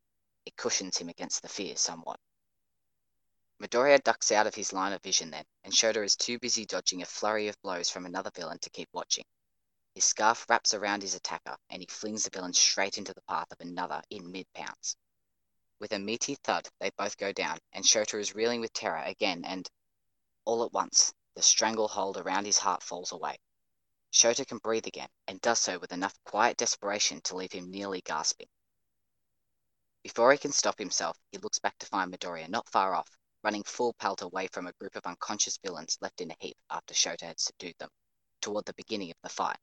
It 0.46 0.56
cushions 0.56 0.98
him 0.98 1.08
against 1.08 1.42
the 1.42 1.48
fear 1.48 1.76
somewhat. 1.76 2.20
Midoriya 3.60 4.02
ducks 4.02 4.32
out 4.32 4.46
of 4.46 4.54
his 4.54 4.72
line 4.72 4.92
of 4.92 5.02
vision 5.02 5.30
then, 5.30 5.44
and 5.62 5.72
Shota 5.72 6.04
is 6.04 6.16
too 6.16 6.38
busy 6.38 6.66
dodging 6.66 7.02
a 7.02 7.06
flurry 7.06 7.48
of 7.48 7.60
blows 7.62 7.90
from 7.90 8.06
another 8.06 8.30
villain 8.34 8.58
to 8.60 8.70
keep 8.70 8.88
watching. 8.92 9.24
His 9.94 10.04
scarf 10.04 10.44
wraps 10.48 10.74
around 10.74 11.02
his 11.02 11.14
attacker, 11.14 11.56
and 11.70 11.80
he 11.80 11.86
flings 11.86 12.24
the 12.24 12.30
villain 12.30 12.52
straight 12.52 12.98
into 12.98 13.14
the 13.14 13.22
path 13.22 13.50
of 13.52 13.60
another 13.60 14.02
in 14.10 14.30
mid 14.30 14.52
pounce. 14.52 14.96
With 15.80 15.92
a 15.92 15.98
meaty 15.98 16.36
thud, 16.36 16.68
they 16.78 16.90
both 16.90 17.16
go 17.16 17.32
down, 17.32 17.58
and 17.72 17.84
Shota 17.84 18.20
is 18.20 18.34
reeling 18.34 18.60
with 18.60 18.72
terror 18.72 19.02
again, 19.02 19.44
and 19.44 19.68
all 20.44 20.62
at 20.64 20.72
once, 20.72 21.12
the 21.34 21.42
stranglehold 21.42 22.16
around 22.16 22.44
his 22.44 22.58
heart 22.58 22.80
falls 22.80 23.10
away. 23.10 23.40
Shota 24.12 24.46
can 24.46 24.58
breathe 24.58 24.86
again, 24.86 25.08
and 25.26 25.40
does 25.40 25.58
so 25.58 25.80
with 25.80 25.92
enough 25.92 26.14
quiet 26.22 26.56
desperation 26.56 27.20
to 27.22 27.34
leave 27.34 27.50
him 27.50 27.72
nearly 27.72 28.00
gasping. 28.02 28.48
Before 30.04 30.30
he 30.30 30.38
can 30.38 30.52
stop 30.52 30.78
himself, 30.78 31.18
he 31.32 31.38
looks 31.38 31.58
back 31.58 31.76
to 31.78 31.86
find 31.86 32.12
Midoriya 32.12 32.48
not 32.48 32.68
far 32.68 32.94
off, 32.94 33.10
running 33.42 33.64
full 33.64 33.94
pelt 33.94 34.22
away 34.22 34.46
from 34.46 34.68
a 34.68 34.72
group 34.74 34.94
of 34.94 35.04
unconscious 35.06 35.58
villains 35.58 35.98
left 36.00 36.20
in 36.20 36.30
a 36.30 36.36
heap 36.38 36.56
after 36.70 36.94
Shota 36.94 37.22
had 37.22 37.40
subdued 37.40 37.76
them, 37.78 37.90
toward 38.40 38.64
the 38.66 38.74
beginning 38.74 39.10
of 39.10 39.16
the 39.24 39.28
fight. 39.28 39.58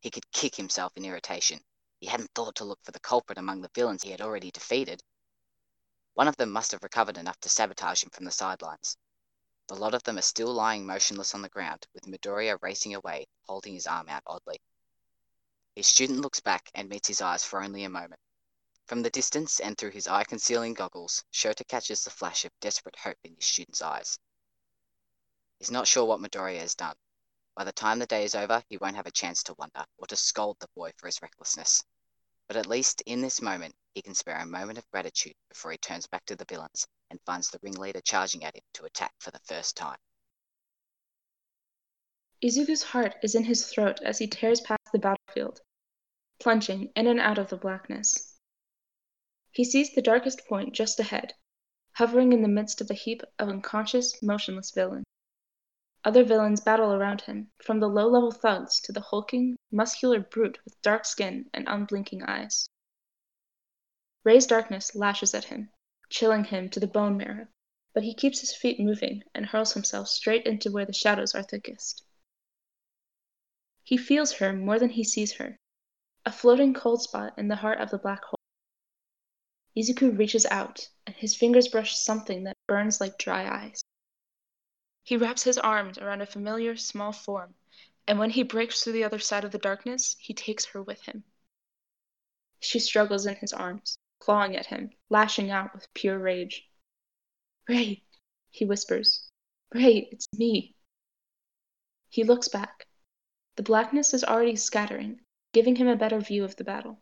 He 0.00 0.10
could 0.10 0.30
kick 0.30 0.56
himself 0.56 0.94
in 0.96 1.06
irritation. 1.06 1.64
He 2.00 2.06
hadn't 2.06 2.32
thought 2.34 2.56
to 2.56 2.64
look 2.64 2.80
for 2.82 2.92
the 2.92 3.00
culprit 3.00 3.38
among 3.38 3.62
the 3.62 3.70
villains 3.74 4.02
he 4.02 4.10
had 4.10 4.20
already 4.20 4.50
defeated. 4.50 5.02
One 6.18 6.26
of 6.26 6.36
them 6.36 6.50
must 6.50 6.72
have 6.72 6.82
recovered 6.82 7.16
enough 7.16 7.38
to 7.42 7.48
sabotage 7.48 8.02
him 8.02 8.10
from 8.10 8.24
the 8.24 8.32
sidelines. 8.32 8.96
The 9.68 9.76
lot 9.76 9.94
of 9.94 10.02
them 10.02 10.18
are 10.18 10.22
still 10.22 10.52
lying 10.52 10.84
motionless 10.84 11.32
on 11.32 11.42
the 11.42 11.48
ground, 11.48 11.86
with 11.94 12.08
Midoriya 12.08 12.58
racing 12.60 12.96
away, 12.96 13.28
holding 13.46 13.74
his 13.74 13.86
arm 13.86 14.08
out 14.08 14.24
oddly. 14.26 14.60
His 15.76 15.86
student 15.86 16.20
looks 16.20 16.40
back 16.40 16.72
and 16.74 16.88
meets 16.88 17.06
his 17.06 17.20
eyes 17.20 17.44
for 17.44 17.62
only 17.62 17.84
a 17.84 17.88
moment. 17.88 18.20
From 18.86 19.02
the 19.02 19.10
distance 19.10 19.60
and 19.60 19.78
through 19.78 19.92
his 19.92 20.08
eye 20.08 20.24
concealing 20.24 20.74
goggles, 20.74 21.22
Shota 21.32 21.64
catches 21.68 22.02
the 22.02 22.10
flash 22.10 22.44
of 22.44 22.50
desperate 22.58 22.96
hope 22.96 23.18
in 23.22 23.36
his 23.36 23.46
student's 23.46 23.80
eyes. 23.80 24.18
He's 25.60 25.70
not 25.70 25.86
sure 25.86 26.04
what 26.04 26.18
Midoriya 26.18 26.58
has 26.58 26.74
done. 26.74 26.96
By 27.54 27.62
the 27.62 27.72
time 27.72 28.00
the 28.00 28.06
day 28.06 28.24
is 28.24 28.34
over, 28.34 28.64
he 28.68 28.76
won't 28.76 28.96
have 28.96 29.06
a 29.06 29.12
chance 29.12 29.44
to 29.44 29.54
wonder 29.54 29.86
or 29.98 30.08
to 30.08 30.16
scold 30.16 30.58
the 30.58 30.68
boy 30.74 30.90
for 30.96 31.06
his 31.06 31.22
recklessness. 31.22 31.84
But 32.48 32.56
at 32.56 32.66
least 32.66 33.02
in 33.02 33.20
this 33.20 33.42
moment, 33.42 33.74
he 33.94 34.00
can 34.00 34.14
spare 34.14 34.38
a 34.38 34.46
moment 34.46 34.78
of 34.78 34.90
gratitude 34.90 35.34
before 35.50 35.70
he 35.70 35.78
turns 35.78 36.06
back 36.06 36.24
to 36.26 36.34
the 36.34 36.46
villains 36.46 36.86
and 37.10 37.20
finds 37.26 37.50
the 37.50 37.58
ringleader 37.62 38.00
charging 38.00 38.42
at 38.42 38.56
him 38.56 38.62
to 38.72 38.86
attack 38.86 39.12
for 39.18 39.30
the 39.30 39.40
first 39.40 39.76
time. 39.76 39.98
Izuku's 42.42 42.82
heart 42.82 43.16
is 43.22 43.34
in 43.34 43.44
his 43.44 43.66
throat 43.66 44.00
as 44.02 44.18
he 44.18 44.26
tears 44.26 44.60
past 44.62 44.80
the 44.92 44.98
battlefield, 44.98 45.60
plunging 46.40 46.90
in 46.96 47.06
and 47.06 47.20
out 47.20 47.36
of 47.36 47.50
the 47.50 47.56
blackness. 47.56 48.38
He 49.50 49.64
sees 49.64 49.92
the 49.92 50.02
darkest 50.02 50.46
point 50.46 50.72
just 50.72 51.00
ahead, 51.00 51.34
hovering 51.92 52.32
in 52.32 52.42
the 52.42 52.48
midst 52.48 52.80
of 52.80 52.90
a 52.90 52.94
heap 52.94 53.22
of 53.38 53.48
unconscious, 53.48 54.22
motionless 54.22 54.70
villains. 54.70 55.04
Other 56.04 56.22
villains 56.22 56.60
battle 56.60 56.92
around 56.92 57.22
him, 57.22 57.50
from 57.62 57.80
the 57.80 57.88
low 57.88 58.08
level 58.08 58.30
thugs 58.30 58.80
to 58.82 58.92
the 58.92 59.00
hulking, 59.00 59.56
muscular 59.70 60.20
brute 60.20 60.58
with 60.64 60.80
dark 60.80 61.04
skin 61.04 61.50
and 61.52 61.68
unblinking 61.68 62.22
eyes. 62.22 62.70
Rei's 64.22 64.46
darkness 64.46 64.94
lashes 64.94 65.34
at 65.34 65.44
him, 65.44 65.70
chilling 66.08 66.44
him 66.44 66.68
to 66.70 66.80
the 66.80 66.86
bone 66.86 67.16
marrow, 67.16 67.48
but 67.92 68.04
he 68.04 68.14
keeps 68.14 68.40
his 68.40 68.54
feet 68.54 68.78
moving 68.78 69.24
and 69.34 69.46
hurls 69.46 69.72
himself 69.72 70.08
straight 70.08 70.46
into 70.46 70.70
where 70.70 70.86
the 70.86 70.92
shadows 70.92 71.34
are 71.34 71.42
thickest. 71.42 72.04
He 73.82 73.96
feels 73.96 74.32
her 74.34 74.52
more 74.52 74.78
than 74.78 74.90
he 74.90 75.02
sees 75.02 75.32
her, 75.32 75.56
a 76.24 76.30
floating 76.30 76.74
cold 76.74 77.02
spot 77.02 77.36
in 77.38 77.48
the 77.48 77.56
heart 77.56 77.80
of 77.80 77.90
the 77.90 77.98
black 77.98 78.22
hole. 78.22 78.38
Izuku 79.74 80.16
reaches 80.16 80.46
out, 80.46 80.90
and 81.06 81.16
his 81.16 81.34
fingers 81.34 81.68
brush 81.68 81.96
something 81.96 82.44
that 82.44 82.56
burns 82.66 83.00
like 83.00 83.18
dry 83.18 83.66
ice. 83.66 83.82
He 85.08 85.16
wraps 85.16 85.42
his 85.42 85.56
arms 85.56 85.96
around 85.96 86.20
a 86.20 86.26
familiar 86.26 86.76
small 86.76 87.12
form, 87.12 87.54
and 88.06 88.18
when 88.18 88.28
he 88.28 88.42
breaks 88.42 88.84
through 88.84 88.92
the 88.92 89.04
other 89.04 89.18
side 89.18 89.42
of 89.42 89.52
the 89.52 89.58
darkness, 89.58 90.14
he 90.20 90.34
takes 90.34 90.66
her 90.66 90.82
with 90.82 91.00
him. 91.00 91.24
She 92.60 92.78
struggles 92.78 93.24
in 93.24 93.36
his 93.36 93.54
arms, 93.54 93.96
clawing 94.18 94.54
at 94.54 94.66
him, 94.66 94.90
lashing 95.08 95.50
out 95.50 95.72
with 95.72 95.88
pure 95.94 96.18
rage. 96.18 96.68
Rei, 97.66 98.04
he 98.50 98.66
whispers. 98.66 99.30
Rei, 99.72 100.10
it's 100.12 100.26
me. 100.36 100.76
He 102.10 102.22
looks 102.22 102.48
back. 102.48 102.86
The 103.56 103.62
blackness 103.62 104.12
is 104.12 104.24
already 104.24 104.56
scattering, 104.56 105.22
giving 105.54 105.76
him 105.76 105.88
a 105.88 105.96
better 105.96 106.20
view 106.20 106.44
of 106.44 106.56
the 106.56 106.64
battle. 106.64 107.00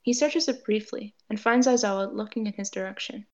He 0.00 0.14
searches 0.14 0.48
it 0.48 0.64
briefly 0.64 1.14
and 1.28 1.38
finds 1.38 1.66
Aizawa 1.66 2.14
looking 2.14 2.46
in 2.46 2.54
his 2.54 2.70
direction. 2.70 3.26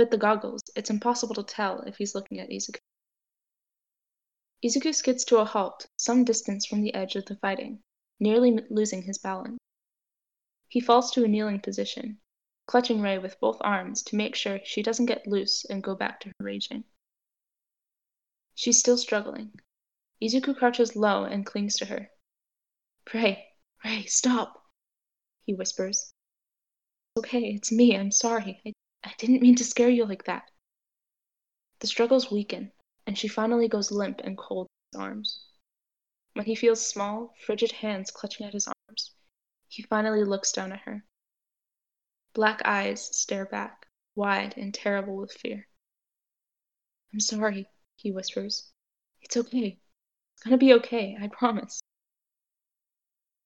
With 0.00 0.10
the 0.10 0.16
goggles, 0.16 0.62
it's 0.74 0.88
impossible 0.88 1.34
to 1.34 1.42
tell 1.42 1.82
if 1.82 1.98
he's 1.98 2.14
looking 2.14 2.40
at 2.40 2.48
Izuku. 2.48 2.78
Izuku 4.64 4.94
skids 4.94 5.26
to 5.26 5.36
a 5.36 5.44
halt 5.44 5.88
some 5.98 6.24
distance 6.24 6.64
from 6.64 6.80
the 6.80 6.94
edge 6.94 7.16
of 7.16 7.26
the 7.26 7.36
fighting, 7.36 7.82
nearly 8.18 8.60
losing 8.70 9.02
his 9.02 9.18
balance. 9.18 9.58
He 10.68 10.80
falls 10.80 11.10
to 11.10 11.22
a 11.22 11.28
kneeling 11.28 11.60
position, 11.60 12.18
clutching 12.64 13.02
Rei 13.02 13.18
with 13.18 13.38
both 13.40 13.58
arms 13.60 14.02
to 14.04 14.16
make 14.16 14.34
sure 14.34 14.64
she 14.64 14.82
doesn't 14.82 15.04
get 15.04 15.26
loose 15.26 15.66
and 15.66 15.82
go 15.82 15.94
back 15.94 16.20
to 16.20 16.28
her 16.28 16.46
raging. 16.46 16.84
She's 18.54 18.78
still 18.78 18.96
struggling. 18.96 19.60
Izuku 20.22 20.56
crouches 20.56 20.96
low 20.96 21.24
and 21.24 21.44
clings 21.44 21.76
to 21.76 21.84
her. 21.84 22.10
Rei, 23.12 23.48
Rei, 23.84 24.06
stop, 24.06 24.64
he 25.44 25.52
whispers. 25.52 26.14
It's 27.16 27.26
okay, 27.26 27.52
it's 27.52 27.70
me, 27.70 27.98
I'm 27.98 28.12
sorry. 28.12 28.62
I, 28.64 28.72
I 29.02 29.14
didn't 29.18 29.42
mean 29.42 29.56
to 29.56 29.64
scare 29.64 29.88
you 29.88 30.04
like 30.04 30.24
that. 30.24 30.50
The 31.80 31.86
struggles 31.86 32.30
weaken, 32.30 32.72
and 33.06 33.16
she 33.18 33.28
finally 33.28 33.68
goes 33.68 33.90
limp 33.90 34.20
and 34.20 34.36
cold 34.36 34.66
in 34.66 34.98
his 34.98 35.00
arms. 35.00 35.44
When 36.34 36.44
he 36.44 36.54
feels 36.54 36.86
small, 36.86 37.34
frigid 37.44 37.72
hands 37.72 38.10
clutching 38.10 38.46
at 38.46 38.52
his 38.52 38.68
arms, 38.68 39.14
he 39.68 39.82
finally 39.82 40.24
looks 40.24 40.52
down 40.52 40.72
at 40.72 40.80
her. 40.80 41.04
Black 42.34 42.60
eyes 42.64 43.16
stare 43.16 43.46
back, 43.46 43.86
wide 44.14 44.56
and 44.56 44.72
terrible 44.72 45.16
with 45.16 45.32
fear. 45.32 45.66
I'm 47.12 47.20
sorry, 47.20 47.68
he 47.96 48.12
whispers. 48.12 48.70
It's 49.22 49.36
okay. 49.36 49.80
It's 50.34 50.42
gonna 50.42 50.58
be 50.58 50.74
okay, 50.74 51.16
I 51.20 51.28
promise. 51.28 51.80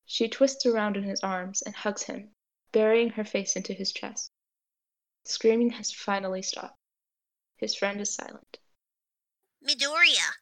She 0.04 0.28
twists 0.28 0.66
around 0.66 0.96
in 0.96 1.04
his 1.04 1.20
arms 1.20 1.62
and 1.62 1.74
hugs 1.74 2.02
him, 2.02 2.34
burying 2.72 3.10
her 3.10 3.24
face 3.24 3.56
into 3.56 3.72
his 3.72 3.92
chest. 3.92 4.30
Screaming 5.24 5.70
has 5.70 5.90
finally 5.90 6.42
stopped. 6.42 6.78
His 7.56 7.74
friend 7.74 8.00
is 8.00 8.14
silent. 8.14 8.58
Midoriya! 9.62 10.34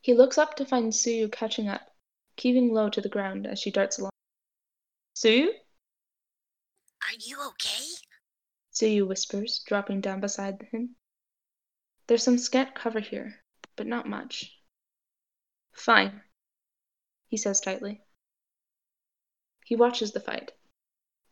He 0.00 0.14
looks 0.14 0.38
up 0.38 0.54
to 0.56 0.64
find 0.64 0.92
Tsuyu 0.92 1.32
catching 1.32 1.68
up, 1.68 1.96
keeping 2.36 2.72
low 2.72 2.90
to 2.90 3.00
the 3.00 3.08
ground 3.08 3.46
as 3.46 3.58
she 3.58 3.70
darts 3.70 3.98
along. 3.98 4.12
Tsuyu? 5.16 5.48
Are 7.02 7.18
you 7.18 7.40
okay? 7.48 7.86
Tsuyu 8.72 9.06
whispers, 9.06 9.64
dropping 9.66 10.00
down 10.00 10.20
beside 10.20 10.62
him. 10.70 10.96
There's 12.06 12.22
some 12.22 12.38
scant 12.38 12.74
cover 12.74 13.00
here, 13.00 13.42
but 13.76 13.86
not 13.86 14.08
much. 14.08 14.52
Fine, 15.72 16.22
he 17.26 17.36
says 17.36 17.60
tightly. 17.60 18.00
He 19.64 19.74
watches 19.74 20.12
the 20.12 20.20
fight. 20.20 20.52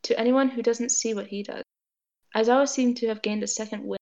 To 0.04 0.18
anyone 0.18 0.48
who 0.48 0.62
doesn't 0.62 0.90
see 0.90 1.14
what 1.14 1.28
he 1.28 1.42
does, 1.42 1.61
Aizawa 2.34 2.68
seems 2.68 3.00
to 3.00 3.08
have 3.08 3.22
gained 3.22 3.42
a 3.42 3.46
second 3.46 3.84
wind. 3.84 3.98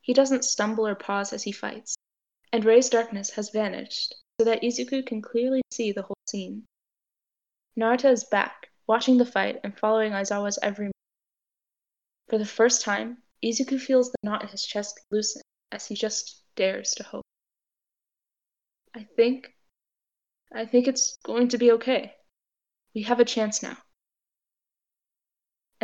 He 0.00 0.12
doesn't 0.12 0.44
stumble 0.44 0.86
or 0.86 0.94
pause 0.94 1.32
as 1.32 1.42
he 1.42 1.52
fights, 1.52 1.96
and 2.52 2.64
Rei's 2.64 2.88
darkness 2.88 3.30
has 3.30 3.50
vanished 3.50 4.14
so 4.38 4.44
that 4.44 4.62
Izuku 4.62 5.04
can 5.06 5.22
clearly 5.22 5.62
see 5.70 5.92
the 5.92 6.02
whole 6.02 6.16
scene. 6.28 6.66
Narita 7.78 8.10
is 8.10 8.24
back, 8.24 8.70
watching 8.86 9.18
the 9.18 9.26
fight 9.26 9.60
and 9.64 9.78
following 9.78 10.12
Aizawa's 10.12 10.58
every 10.62 10.86
move. 10.86 10.92
For 12.28 12.38
the 12.38 12.46
first 12.46 12.82
time, 12.82 13.22
Izuku 13.42 13.80
feels 13.80 14.10
the 14.10 14.18
knot 14.22 14.42
in 14.42 14.48
his 14.48 14.64
chest 14.64 15.00
loosen 15.10 15.42
as 15.72 15.86
he 15.86 15.94
just 15.94 16.42
dares 16.54 16.94
to 16.94 17.02
hope. 17.02 17.24
I 18.94 19.04
think. 19.16 19.54
I 20.52 20.64
think 20.66 20.86
it's 20.86 21.16
going 21.24 21.48
to 21.48 21.58
be 21.58 21.72
okay. 21.72 22.14
We 22.94 23.02
have 23.02 23.20
a 23.20 23.24
chance 23.24 23.62
now. 23.62 23.76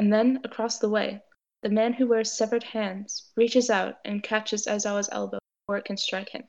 And 0.00 0.11
then, 0.11 0.40
across 0.45 0.78
the 0.78 0.88
way, 0.88 1.23
the 1.61 1.69
man 1.69 1.92
who 1.92 2.07
wears 2.07 2.33
severed 2.33 2.62
hands 2.62 3.30
reaches 3.37 3.69
out 3.69 3.99
and 4.07 4.23
catches 4.23 4.64
Aizawa's 4.64 5.11
elbow 5.12 5.38
before 5.61 5.76
it 5.76 5.85
can 5.85 5.99
strike 5.99 6.30
him. 6.30 6.49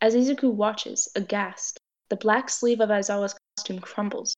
As 0.00 0.14
Izuku 0.14 0.50
watches, 0.50 1.10
aghast, 1.14 1.78
the 2.08 2.16
black 2.16 2.48
sleeve 2.48 2.80
of 2.80 2.88
Aizawa's 2.88 3.38
costume 3.58 3.80
crumbles, 3.80 4.34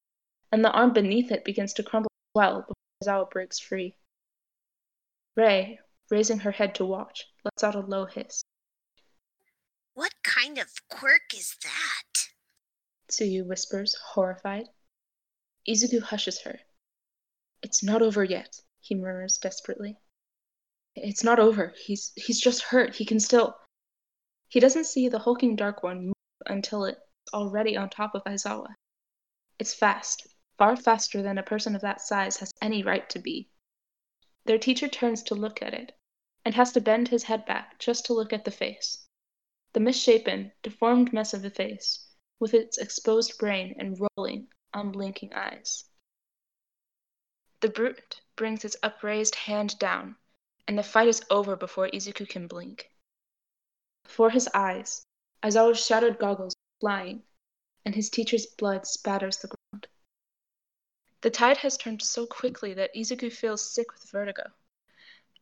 and 0.50 0.64
the 0.64 0.72
arm 0.72 0.92
beneath 0.92 1.30
it 1.30 1.44
begins 1.44 1.72
to 1.74 1.84
crumble 1.84 2.10
as 2.10 2.34
well 2.34 2.62
before 2.62 2.74
Aizawa 3.04 3.30
breaks 3.30 3.60
free. 3.60 3.94
Rei, 5.36 5.78
raising 6.10 6.40
her 6.40 6.50
head 6.50 6.74
to 6.74 6.84
watch, 6.84 7.24
lets 7.44 7.62
out 7.62 7.76
a 7.76 7.86
low 7.86 8.04
hiss. 8.04 8.42
What 9.94 10.14
kind 10.24 10.58
of 10.58 10.72
quirk 10.88 11.32
is 11.32 11.54
that? 11.62 12.30
Tsuyu 13.08 13.46
whispers, 13.46 13.94
horrified. 13.94 14.66
Izuku 15.68 16.02
hushes 16.02 16.40
her. 16.40 16.58
It's 17.62 17.82
not 17.82 18.02
over 18.02 18.24
yet, 18.24 18.60
he 18.80 18.94
murmurs 18.94 19.36
desperately. 19.36 19.98
It's 20.96 21.22
not 21.22 21.38
over. 21.38 21.74
He's 21.76 22.12
he's 22.16 22.40
just 22.40 22.62
hurt. 22.62 22.96
He 22.96 23.04
can 23.04 23.20
still 23.20 23.56
He 24.48 24.60
doesn't 24.60 24.86
see 24.86 25.08
the 25.08 25.20
hulking 25.20 25.56
dark 25.56 25.82
one 25.82 26.06
move 26.06 26.14
until 26.46 26.84
it's 26.84 27.00
already 27.32 27.76
on 27.76 27.90
top 27.90 28.14
of 28.14 28.24
Aizawa. 28.24 28.74
It's 29.58 29.74
fast, 29.74 30.26
far 30.56 30.74
faster 30.74 31.22
than 31.22 31.36
a 31.36 31.42
person 31.42 31.76
of 31.76 31.82
that 31.82 32.00
size 32.00 32.38
has 32.38 32.50
any 32.62 32.82
right 32.82 33.08
to 33.10 33.18
be. 33.18 33.50
Their 34.46 34.58
teacher 34.58 34.88
turns 34.88 35.22
to 35.24 35.34
look 35.34 35.60
at 35.60 35.74
it, 35.74 35.92
and 36.46 36.54
has 36.54 36.72
to 36.72 36.80
bend 36.80 37.08
his 37.08 37.24
head 37.24 37.44
back 37.44 37.78
just 37.78 38.06
to 38.06 38.14
look 38.14 38.32
at 38.32 38.46
the 38.46 38.50
face. 38.50 39.06
The 39.74 39.80
misshapen, 39.80 40.52
deformed 40.62 41.12
mess 41.12 41.34
of 41.34 41.44
a 41.44 41.50
face, 41.50 42.08
with 42.38 42.54
its 42.54 42.78
exposed 42.78 43.36
brain 43.38 43.76
and 43.78 44.00
rolling, 44.16 44.48
unblinking 44.72 45.34
eyes. 45.34 45.89
The 47.60 47.68
brute 47.68 48.22
brings 48.36 48.64
its 48.64 48.76
upraised 48.82 49.34
hand 49.34 49.78
down, 49.78 50.16
and 50.66 50.78
the 50.78 50.82
fight 50.82 51.08
is 51.08 51.22
over 51.28 51.56
before 51.56 51.88
Izuku 51.88 52.26
can 52.26 52.46
blink. 52.46 52.90
Before 54.04 54.30
his 54.30 54.48
eyes, 54.54 55.04
Aizawa's 55.42 55.84
shattered 55.84 56.18
goggles 56.18 56.54
are 56.54 56.80
flying, 56.80 57.22
and 57.84 57.94
his 57.94 58.08
teacher's 58.08 58.46
blood 58.46 58.86
spatters 58.86 59.36
the 59.38 59.48
ground. 59.48 59.88
The 61.20 61.30
tide 61.30 61.58
has 61.58 61.76
turned 61.76 62.00
so 62.00 62.26
quickly 62.26 62.72
that 62.74 62.94
Izuku 62.94 63.30
feels 63.30 63.70
sick 63.70 63.92
with 63.92 64.10
vertigo, 64.10 64.50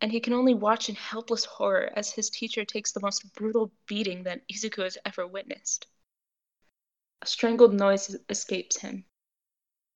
and 0.01 0.11
he 0.11 0.19
can 0.19 0.33
only 0.33 0.55
watch 0.55 0.89
in 0.89 0.97
helpless 0.97 1.45
horror 1.45 1.93
as 1.95 2.11
his 2.11 2.31
teacher 2.31 2.65
takes 2.65 2.91
the 2.91 3.01
most 3.01 3.33
brutal 3.35 3.71
beating 3.87 4.25
that 4.25 4.43
Izuku 4.49 4.83
has 4.83 4.99
ever 5.05 5.25
witnessed. 5.25 5.87
A 7.23 7.27
strangled 7.27 7.75
noise 7.75 8.17
escapes 8.29 8.79
him. 8.79 9.05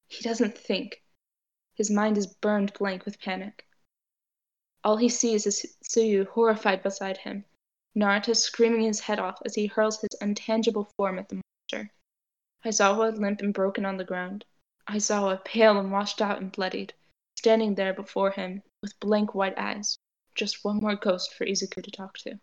He 0.06 0.22
doesn't 0.22 0.56
think. 0.56 1.02
His 1.74 1.90
mind 1.90 2.18
is 2.18 2.26
burned 2.26 2.72
blank 2.74 3.04
with 3.04 3.20
panic. 3.20 3.66
All 4.84 4.96
he 4.96 5.08
sees 5.08 5.46
is 5.46 5.76
Tsuyu 5.84 6.26
horrified 6.26 6.82
beside 6.82 7.18
him, 7.18 7.44
Narita 7.96 8.34
screaming 8.34 8.82
his 8.82 9.00
head 9.00 9.18
off 9.18 9.40
as 9.44 9.54
he 9.54 9.66
hurls 9.66 10.00
his 10.00 10.16
untangible 10.20 10.90
form 10.96 11.18
at 11.18 11.28
the 11.28 11.40
monster. 11.70 11.92
Aizawa 12.64 13.16
limp 13.18 13.40
and 13.40 13.54
broken 13.54 13.84
on 13.84 13.96
the 13.96 14.04
ground. 14.04 14.44
Aizawa, 14.88 15.44
pale 15.44 15.78
and 15.78 15.92
washed 15.92 16.20
out 16.20 16.40
and 16.40 16.50
bloodied, 16.50 16.94
standing 17.36 17.74
there 17.74 17.92
before 17.92 18.30
him 18.30 18.62
with 18.82 18.98
blank 19.00 19.34
white 19.34 19.56
eyes, 19.58 19.96
just 20.34 20.64
one 20.64 20.78
more 20.78 20.96
ghost 20.96 21.34
for 21.34 21.44
Izuku 21.44 21.82
to 21.82 21.90
talk 21.90 22.18
to. 22.18 22.40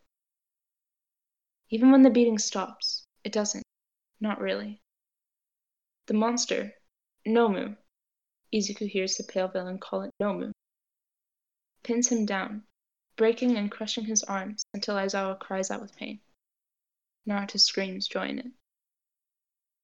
Even 1.69 1.91
when 1.91 2.01
the 2.03 2.09
beating 2.09 2.37
stops, 2.37 3.03
it 3.23 3.31
doesn't. 3.31 3.63
Not 4.19 4.39
really. 4.39 4.81
The 6.07 6.13
monster, 6.13 6.73
Nomu, 7.25 7.77
Izuku 8.53 8.87
hears 8.87 9.15
the 9.15 9.23
pale 9.23 9.47
villain 9.47 9.77
call 9.77 10.01
it 10.01 10.13
Nomu, 10.19 10.51
pins 11.83 12.09
him 12.09 12.25
down, 12.25 12.63
breaking 13.15 13.57
and 13.57 13.71
crushing 13.71 14.05
his 14.05 14.23
arms 14.23 14.63
until 14.73 14.95
Aizawa 14.95 15.39
cries 15.39 15.69
out 15.69 15.81
with 15.81 15.95
pain. 15.95 16.19
Narita 17.27 17.59
screams, 17.59 18.07
joy 18.07 18.27
in 18.27 18.39
it. 18.39 18.51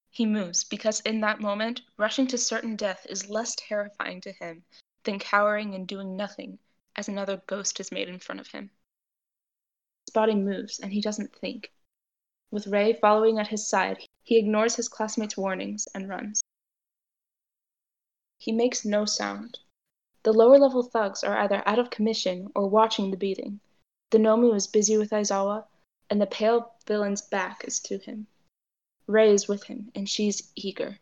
He 0.10 0.26
moves 0.26 0.64
because 0.64 1.02
in 1.02 1.20
that 1.22 1.42
moment, 1.42 1.82
rushing 1.98 2.26
to 2.28 2.38
certain 2.38 2.76
death 2.76 3.06
is 3.10 3.30
less 3.30 3.54
terrifying 3.58 4.22
to 4.22 4.32
him 4.32 4.64
than 5.04 5.20
cowering 5.20 5.76
and 5.76 5.88
doing 5.88 6.16
nothing 6.16 6.58
as 6.96 7.08
another 7.10 7.44
ghost 7.48 7.80
is 7.80 7.92
made 7.92 8.08
in 8.08 8.20
front 8.20 8.40
of 8.40 8.48
him. 8.48 8.72
His 10.06 10.14
body 10.14 10.36
moves 10.36 10.80
and 10.80 10.94
he 10.94 11.02
doesn't 11.02 11.36
think. 11.36 11.72
With 12.50 12.68
Rei 12.68 12.94
following 12.94 13.38
at 13.40 13.50
his 13.50 13.68
side, 13.68 14.08
he 14.24 14.38
ignores 14.38 14.76
his 14.76 14.88
classmates' 14.88 15.36
warnings 15.36 15.88
and 15.94 16.08
runs. 16.08 16.42
He 18.46 18.52
makes 18.52 18.86
no 18.86 19.06
sound. 19.06 19.58
The 20.22 20.32
lower 20.32 20.60
level 20.60 20.84
thugs 20.84 21.24
are 21.24 21.36
either 21.36 21.68
out 21.68 21.80
of 21.80 21.90
commission 21.90 22.52
or 22.54 22.70
watching 22.70 23.10
the 23.10 23.18
beating. 23.18 23.60
The 24.12 24.20
Nomu 24.20 24.54
is 24.54 24.68
busy 24.68 24.98
with 24.98 25.10
Aizawa, 25.10 25.66
and 26.12 26.22
the 26.22 26.28
pale 26.28 26.75
villain's 26.86 27.24
back 27.24 27.66
is 27.66 27.80
to 27.80 27.98
him. 27.98 28.28
Rei 29.08 29.34
is 29.34 29.48
with 29.48 29.64
him, 29.64 29.92
and 29.96 30.08
she's 30.08 30.52
eager. 30.54 31.00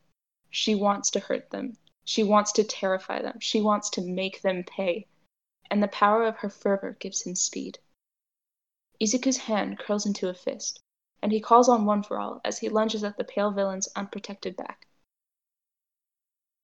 She 0.52 0.74
wants 0.74 1.12
to 1.12 1.20
hurt 1.20 1.50
them. 1.50 1.78
She 2.06 2.24
wants 2.24 2.54
to 2.54 2.64
terrify 2.64 3.22
them. 3.22 3.42
She 3.42 3.60
wants 3.60 3.90
to 3.90 4.02
make 4.02 4.42
them 4.42 4.64
pay. 4.64 5.06
And 5.70 5.84
the 5.84 5.90
power 5.90 6.24
of 6.24 6.38
her 6.38 6.50
fervor 6.50 6.96
gives 6.98 7.24
him 7.24 7.36
speed. 7.36 7.78
Izuku's 9.02 9.36
hand 9.36 9.80
curls 9.80 10.06
into 10.06 10.30
a 10.30 10.34
fist, 10.34 10.80
and 11.22 11.34
he 11.34 11.42
calls 11.42 11.68
on 11.68 11.86
One 11.86 12.04
for 12.04 12.18
All 12.22 12.40
as 12.46 12.60
he 12.60 12.70
lunges 12.70 13.04
at 13.04 13.18
the 13.18 13.26
pale 13.26 13.52
villain's 13.52 13.90
unprotected 13.98 14.56
back. 14.56 14.88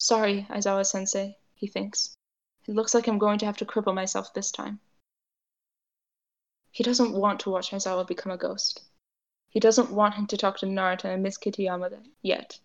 Sorry, 0.02 0.48
Aizawa 0.50 0.86
sensei, 0.86 1.38
he 1.56 1.68
thinks. 1.68 2.16
It 2.66 2.74
looks 2.74 2.94
like 2.94 3.08
I'm 3.08 3.18
going 3.18 3.38
to 3.40 3.46
have 3.46 3.58
to 3.58 3.66
cripple 3.66 3.94
myself 3.94 4.34
this 4.34 4.50
time. 4.50 4.80
He 6.72 6.86
doesn't 6.86 7.12
want 7.12 7.42
to 7.42 7.50
watch 7.50 7.72
Aizawa 7.72 8.08
become 8.08 8.32
a 8.32 8.38
ghost. 8.38 8.82
He 9.50 9.60
doesn't 9.60 9.92
want 9.92 10.14
him 10.14 10.26
to 10.28 10.38
talk 10.38 10.58
to 10.60 10.66
Narita 10.66 11.06
and 11.06 11.22
Miss 11.22 11.38
Kitayama 11.38 12.02
yet. 12.22 12.60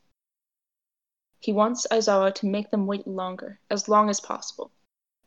He 1.40 1.52
wants 1.52 1.88
Aizawa 1.90 2.32
to 2.36 2.46
make 2.46 2.70
them 2.70 2.86
wait 2.86 3.06
longer, 3.06 3.58
as 3.68 3.88
long 3.88 4.08
as 4.08 4.20
possible. 4.20 4.70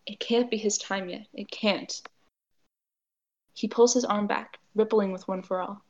It 0.05 0.21
can't 0.21 0.49
be 0.49 0.57
his 0.57 0.77
time 0.77 1.09
yet. 1.09 1.27
It 1.33 1.51
can't. 1.51 2.01
He 3.53 3.67
pulls 3.67 3.93
his 3.93 4.05
arm 4.05 4.27
back, 4.27 4.59
rippling 4.75 5.11
with 5.11 5.27
one 5.27 5.41
for 5.41 5.59
all. 5.59 5.83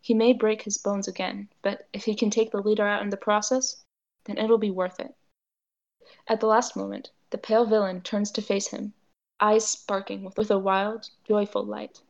He 0.00 0.12
may 0.12 0.32
break 0.32 0.62
his 0.62 0.78
bones 0.78 1.06
again, 1.06 1.50
but 1.62 1.86
if 1.92 2.04
he 2.04 2.16
can 2.16 2.30
take 2.30 2.50
the 2.50 2.60
leader 2.60 2.86
out 2.86 3.02
in 3.02 3.10
the 3.10 3.16
process, 3.16 3.84
then 4.24 4.38
it'll 4.38 4.58
be 4.58 4.72
worth 4.72 4.98
it. 4.98 5.14
At 6.28 6.40
the 6.40 6.46
last 6.46 6.76
moment, 6.76 7.10
the 7.30 7.38
pale 7.38 7.64
villain 7.64 8.00
turns 8.00 8.30
to 8.30 8.40
face 8.40 8.68
him, 8.68 8.94
eyes 9.40 9.68
sparking 9.68 10.32
with 10.36 10.50
a 10.50 10.58
wild, 10.58 11.10
joyful 11.24 11.64
light. 11.64 12.00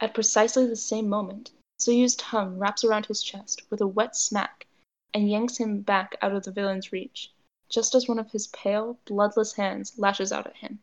At 0.00 0.12
precisely 0.12 0.66
the 0.66 0.74
same 0.74 1.08
moment, 1.08 1.52
Tsuyu's 1.78 2.16
tongue 2.16 2.58
wraps 2.58 2.82
around 2.82 3.06
his 3.06 3.22
chest 3.22 3.62
with 3.70 3.80
a 3.80 3.86
wet 3.86 4.16
smack 4.16 4.66
and 5.14 5.30
yanks 5.30 5.58
him 5.58 5.82
back 5.82 6.16
out 6.20 6.32
of 6.32 6.44
the 6.44 6.50
villain's 6.52 6.90
reach, 6.90 7.32
just 7.68 7.94
as 7.94 8.08
one 8.08 8.18
of 8.18 8.32
his 8.32 8.48
pale, 8.48 8.98
bloodless 9.04 9.52
hands 9.52 9.98
lashes 9.98 10.32
out 10.32 10.46
at 10.46 10.56
him. 10.56 10.80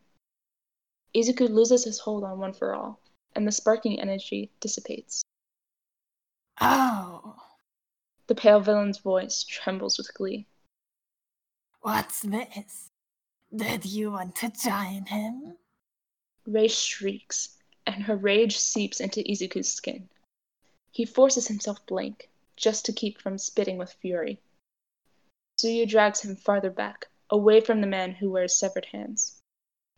Izuku 1.14 1.48
loses 1.48 1.84
his 1.84 2.00
hold 2.00 2.24
on 2.24 2.38
One 2.38 2.52
for 2.52 2.74
All, 2.74 3.00
and 3.34 3.46
the 3.46 3.52
sparking 3.52 4.00
energy 4.00 4.50
dissipates. 4.60 5.22
Oh, 6.60 7.36
The 8.26 8.34
pale 8.34 8.60
villain's 8.60 8.98
voice 8.98 9.44
trembles 9.44 9.98
with 9.98 10.12
glee. 10.14 10.46
What's 11.80 12.20
this? 12.20 12.90
Did 13.54 13.84
you 13.84 14.10
want 14.10 14.36
to 14.36 14.50
join 14.50 15.06
him? 15.06 15.56
Rei 16.46 16.68
shrieks, 16.68 17.56
and 17.86 18.02
her 18.04 18.16
rage 18.16 18.58
seeps 18.58 19.00
into 19.00 19.20
Izuku's 19.20 19.72
skin. 19.72 20.08
He 20.90 21.04
forces 21.04 21.48
himself 21.48 21.84
blank, 21.86 22.30
just 22.56 22.84
to 22.86 22.92
keep 22.92 23.20
from 23.20 23.38
spitting 23.38 23.78
with 23.78 23.92
fury. 23.92 24.40
Tsuyu 25.58 25.88
drags 25.88 26.20
him 26.20 26.36
farther 26.36 26.70
back, 26.70 27.08
away 27.30 27.60
from 27.60 27.80
the 27.80 27.86
man 27.86 28.12
who 28.12 28.30
wears 28.30 28.56
severed 28.56 28.86
hands. 28.86 29.40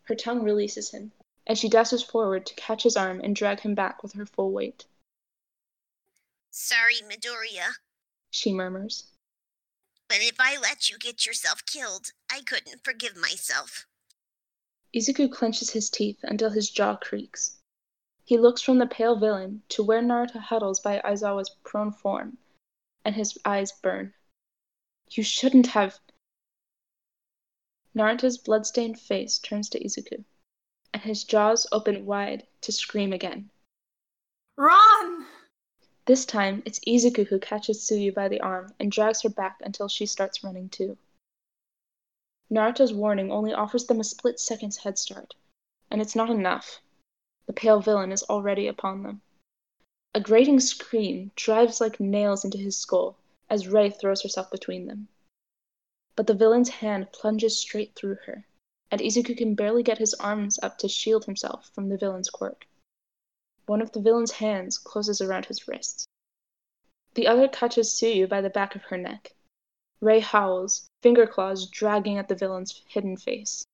Her 0.05 0.15
tongue 0.15 0.43
releases 0.43 0.91
him, 0.91 1.13
and 1.47 1.59
she 1.59 1.69
dashes 1.69 2.03
forward 2.03 2.47
to 2.47 2.55
catch 2.55 2.83
his 2.83 2.97
arm 2.97 3.21
and 3.23 3.35
drag 3.35 3.61
him 3.61 3.75
back 3.75 4.03
with 4.03 4.13
her 4.15 4.27
full 4.27 4.53
weight. 4.53 4.87
Sorry, 6.51 6.97
Midoriya, 7.09 7.75
She 8.31 8.53
murmurs. 8.53 9.05
But 10.11 10.23
if 10.23 10.41
I 10.41 10.59
let 10.59 10.91
you 10.91 10.99
get 10.99 11.25
yourself 11.25 11.65
killed, 11.67 12.11
I 12.29 12.41
couldn't 12.41 12.83
forgive 12.83 13.17
myself. 13.17 13.87
Izuku 14.93 15.31
clenches 15.31 15.71
his 15.71 15.89
teeth 15.89 16.19
until 16.25 16.51
his 16.51 16.69
jaw 16.69 16.97
creaks. 16.97 17.59
He 18.25 18.37
looks 18.37 18.61
from 18.61 18.79
the 18.79 18.89
pale 18.89 19.15
villain 19.15 19.63
to 19.69 19.85
where 19.85 20.03
Narita 20.03 20.41
huddles 20.41 20.81
by 20.81 21.01
Aizawa's 21.05 21.51
prone 21.63 21.93
form, 21.93 22.39
and 23.05 23.15
his 23.15 23.39
eyes 23.45 23.71
burn. 23.71 24.13
You 25.13 25.23
shouldn't 25.23 25.69
have. 25.69 26.01
Narita's 27.95 28.37
bloodstained 28.37 28.99
face 28.99 29.39
turns 29.39 29.69
to 29.69 29.79
Izuku, 29.79 30.25
and 30.93 31.05
his 31.05 31.23
jaws 31.23 31.69
open 31.71 32.05
wide 32.05 32.49
to 32.63 32.73
scream 32.73 33.13
again. 33.13 33.49
Run! 34.57 35.20
This 36.07 36.25
time, 36.25 36.63
it's 36.65 36.81
Izuku 36.81 37.27
who 37.27 37.39
catches 37.39 37.79
Tsuyu 37.79 38.15
by 38.15 38.29
the 38.29 38.41
arm 38.41 38.75
and 38.81 38.91
drags 38.91 39.23
her 39.23 39.29
back 39.29 39.61
until 39.61 39.89
she 39.89 40.07
starts 40.07 40.43
running 40.43 40.69
too. 40.69 40.97
Narita's 42.51 42.93
warning 42.93 43.31
only 43.31 43.53
offers 43.53 43.87
them 43.87 44.01
a 44.01 44.05
split 44.05 44.41
second's 44.41 44.79
head 44.79 44.99
start, 44.99 45.35
and 45.91 46.01
it's 46.01 46.17
not 46.17 46.31
enough. 46.31 46.81
The 47.47 47.53
pale 47.53 47.81
villain 47.81 48.13
is 48.13 48.23
already 48.25 48.67
upon 48.67 49.03
them. 49.03 49.23
A 50.15 50.21
grating 50.21 50.59
scream 50.59 51.31
drives 51.37 51.81
like 51.81 52.01
nails 52.01 52.45
into 52.45 52.59
his 52.59 52.77
skull 52.77 53.17
as 53.49 53.69
Rei 53.69 53.91
throws 53.91 54.23
herself 54.23 54.51
between 54.51 54.87
them. 54.87 55.09
But 56.17 56.27
the 56.27 56.35
villain's 56.35 56.69
hand 56.69 57.13
plunges 57.13 57.59
straight 57.59 57.95
through 57.95 58.17
her, 58.27 58.47
and 58.91 59.01
Izuku 59.01 59.37
can 59.37 59.55
barely 59.55 59.83
get 59.83 59.99
his 59.99 60.15
arms 60.15 60.59
up 60.63 60.79
to 60.79 60.89
shield 60.89 61.27
himself 61.27 61.71
from 61.75 61.89
the 61.89 61.97
villain's 61.97 62.31
quirk. 62.31 62.67
One 63.71 63.83
of 63.83 63.93
the 63.93 64.01
villain's 64.01 64.33
hands 64.33 64.79
closes 64.79 65.21
around 65.21 65.47
his 65.47 65.69
wrist. 65.69 66.09
The 67.15 67.29
other 67.29 67.47
catches 67.47 67.95
Tsuyu 67.95 68.29
by 68.29 68.41
the 68.41 68.51
back 68.51 68.75
of 68.75 68.83
her 68.83 68.99
neck. 68.99 69.33
Rei 70.01 70.19
howls, 70.19 70.89
finger 71.03 71.25
claws 71.25 71.67
dragging 71.67 72.19
at 72.19 72.27
the 72.27 72.35
villain's 72.35 72.83
hidden 72.89 73.17
face. 73.17 73.65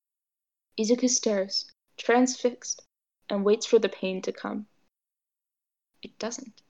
Izuku 0.77 1.09
stares, 1.09 1.71
transfixed, 1.97 2.83
and 3.27 3.43
waits 3.43 3.65
for 3.65 3.79
the 3.79 3.89
pain 3.89 4.21
to 4.21 4.31
come. 4.31 4.67
It 6.03 6.19
doesn't. 6.19 6.61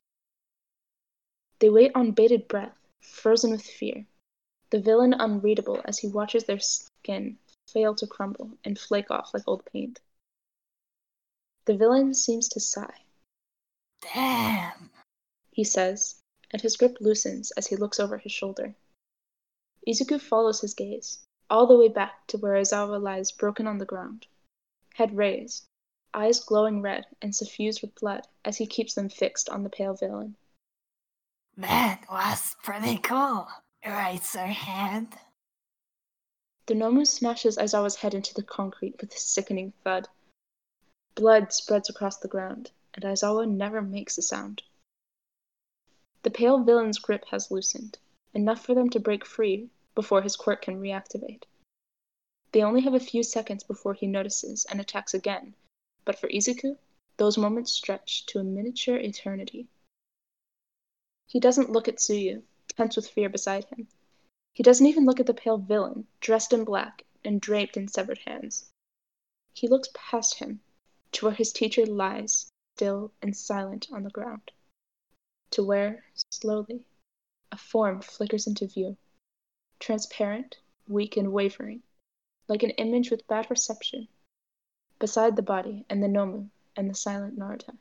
They 1.59 1.69
wait 1.69 1.91
on 1.95 2.11
bated 2.11 2.47
breath, 2.47 2.79
frozen 3.01 3.51
with 3.51 3.65
fear, 3.65 4.05
the 4.69 4.79
villain 4.79 5.13
unreadable 5.13 5.81
as 5.83 5.97
he 5.97 6.07
watches 6.07 6.45
their 6.45 6.61
skin 6.61 7.39
fail 7.67 7.93
to 7.95 8.07
crumble 8.07 8.57
and 8.63 8.79
flake 8.79 9.11
off 9.11 9.33
like 9.33 9.43
old 9.45 9.65
paint. 9.65 9.99
The 11.65 11.75
villain 11.75 12.13
seems 12.13 12.47
to 12.47 12.61
sigh. 12.61 13.01
Damn. 14.13 14.91
he 15.51 15.63
says, 15.63 16.21
and 16.51 16.61
his 16.61 16.77
grip 16.77 16.97
loosens 16.99 17.51
as 17.51 17.67
he 17.67 17.75
looks 17.75 17.99
over 17.99 18.17
his 18.17 18.31
shoulder. 18.31 18.75
Izuku 19.87 20.19
follows 20.19 20.61
his 20.61 20.73
gaze, 20.73 21.19
all 21.49 21.65
the 21.67 21.77
way 21.77 21.87
back 21.87 22.27
to 22.27 22.37
where 22.37 22.53
Aizawa 22.53 23.01
lies 23.01 23.31
broken 23.31 23.67
on 23.67 23.77
the 23.77 23.85
ground, 23.85 24.27
head 24.95 25.15
raised, 25.15 25.65
eyes 26.13 26.39
glowing 26.39 26.81
red 26.81 27.05
and 27.21 27.35
suffused 27.35 27.81
with 27.81 27.95
blood 27.95 28.27
as 28.43 28.57
he 28.57 28.65
keeps 28.65 28.93
them 28.93 29.09
fixed 29.09 29.49
on 29.49 29.63
the 29.63 29.69
pale 29.69 29.93
villain. 29.93 30.35
That 31.57 32.05
was 32.09 32.55
pretty 32.63 32.97
cool. 32.97 33.47
Right, 33.85 34.23
Sir 34.23 34.45
Hand? 34.45 35.17
The 36.67 36.73
Nomu 36.73 37.07
smashes 37.07 37.57
Aizawa's 37.57 37.95
head 37.95 38.13
into 38.13 38.33
the 38.33 38.43
concrete 38.43 38.99
with 38.99 39.13
a 39.13 39.17
sickening 39.17 39.73
thud. 39.83 40.09
Blood 41.15 41.53
spreads 41.53 41.89
across 41.89 42.17
the 42.17 42.27
ground, 42.27 42.71
and 42.97 43.05
Aizawa 43.05 43.47
never 43.47 43.79
makes 43.79 44.17
a 44.17 44.23
sound. 44.23 44.63
The 46.23 46.31
pale 46.31 46.63
villain's 46.63 46.97
grip 46.97 47.25
has 47.29 47.51
loosened, 47.51 47.99
enough 48.33 48.65
for 48.65 48.73
them 48.73 48.89
to 48.89 48.99
break 48.99 49.23
free 49.23 49.69
before 49.93 50.23
his 50.23 50.35
quirk 50.35 50.63
can 50.63 50.81
reactivate. 50.81 51.43
They 52.53 52.63
only 52.63 52.81
have 52.81 52.95
a 52.95 52.99
few 52.99 53.21
seconds 53.21 53.63
before 53.63 53.93
he 53.93 54.07
notices 54.07 54.65
and 54.65 54.81
attacks 54.81 55.13
again, 55.13 55.53
but 56.05 56.17
for 56.17 56.27
Izuku, 56.29 56.75
those 57.17 57.37
moments 57.37 57.71
stretch 57.71 58.25
to 58.25 58.39
a 58.39 58.43
miniature 58.43 58.97
eternity. 58.97 59.67
He 61.27 61.39
doesn't 61.39 61.69
look 61.69 61.87
at 61.87 61.97
Tsuyu, 61.97 62.41
tense 62.69 62.95
with 62.95 63.09
fear 63.09 63.29
beside 63.29 63.65
him. 63.65 63.87
He 64.53 64.63
doesn't 64.63 64.87
even 64.87 65.05
look 65.05 65.19
at 65.19 65.27
the 65.27 65.35
pale 65.35 65.59
villain, 65.59 66.07
dressed 66.19 66.51
in 66.51 66.63
black 66.63 67.05
and 67.23 67.39
draped 67.39 67.77
in 67.77 67.87
severed 67.87 68.19
hands. 68.25 68.71
He 69.53 69.67
looks 69.67 69.89
past 69.93 70.39
him 70.39 70.61
to 71.11 71.25
where 71.25 71.35
his 71.35 71.51
teacher 71.51 71.85
lies, 71.85 72.49
still 72.77 73.11
and 73.23 73.35
silent 73.35 73.87
on 73.91 74.03
the 74.03 74.09
ground. 74.11 74.51
To 75.49 75.63
where, 75.63 76.03
slowly, 76.29 76.85
a 77.51 77.57
form 77.57 78.01
flickers 78.01 78.45
into 78.45 78.67
view, 78.67 78.95
transparent, 79.79 80.59
weak, 80.87 81.17
and 81.17 81.33
wavering, 81.33 81.81
like 82.47 82.61
an 82.61 82.69
image 82.77 83.09
with 83.09 83.25
bad 83.25 83.49
reception, 83.49 84.07
beside 84.99 85.35
the 85.35 85.41
body 85.41 85.87
and 85.89 86.03
the 86.03 86.07
Nomu 86.07 86.51
and 86.75 86.87
the 86.87 86.93
silent 86.93 87.39
Narita. 87.39 87.75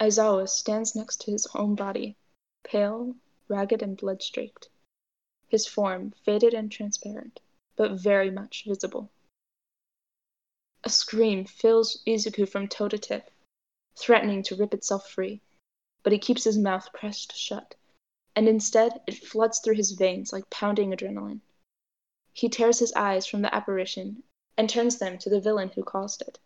Aizawa 0.00 0.48
stands 0.48 0.96
next 0.96 1.20
to 1.20 1.30
his 1.30 1.46
own 1.54 1.76
body, 1.76 2.16
pale, 2.64 3.14
ragged, 3.46 3.80
and 3.80 3.96
blood 3.96 4.24
streaked, 4.24 4.70
his 5.46 5.68
form 5.68 6.14
faded 6.24 6.52
and 6.52 6.72
transparent, 6.72 7.38
but 7.76 7.92
very 7.92 8.32
much 8.32 8.64
visible. 8.66 9.08
A 10.84 10.90
scream 10.90 11.44
fills 11.44 12.00
Izuku 12.06 12.46
from 12.48 12.68
toe 12.68 12.88
to 12.88 12.98
tip, 12.98 13.32
threatening 13.96 14.44
to 14.44 14.54
rip 14.54 14.72
itself 14.72 15.10
free, 15.10 15.40
but 16.04 16.12
he 16.12 16.20
keeps 16.20 16.44
his 16.44 16.56
mouth 16.56 16.92
pressed 16.92 17.36
shut, 17.36 17.74
and 18.36 18.48
instead 18.48 19.02
it 19.08 19.26
floods 19.26 19.58
through 19.58 19.74
his 19.74 19.90
veins 19.90 20.32
like 20.32 20.48
pounding 20.50 20.92
adrenaline. 20.92 21.40
He 22.32 22.48
tears 22.48 22.78
his 22.78 22.92
eyes 22.92 23.26
from 23.26 23.42
the 23.42 23.52
apparition 23.52 24.22
and 24.56 24.70
turns 24.70 24.98
them 24.98 25.18
to 25.18 25.28
the 25.28 25.40
villain 25.40 25.70
who 25.70 25.82
caused 25.82 26.22
it, 26.22 26.38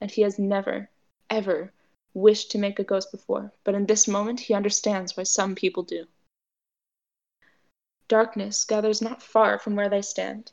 and 0.00 0.08
he 0.08 0.22
has 0.22 0.38
never, 0.38 0.88
ever 1.28 1.72
wished 2.14 2.52
to 2.52 2.58
make 2.58 2.78
a 2.78 2.84
ghost 2.84 3.10
before, 3.10 3.52
but 3.64 3.74
in 3.74 3.86
this 3.86 4.06
moment 4.06 4.38
he 4.38 4.54
understands 4.54 5.16
why 5.16 5.24
some 5.24 5.56
people 5.56 5.82
do. 5.82 6.06
Darkness 8.06 8.64
gathers 8.64 9.02
not 9.02 9.20
far 9.20 9.58
from 9.58 9.74
where 9.74 9.88
they 9.88 10.02
stand, 10.02 10.52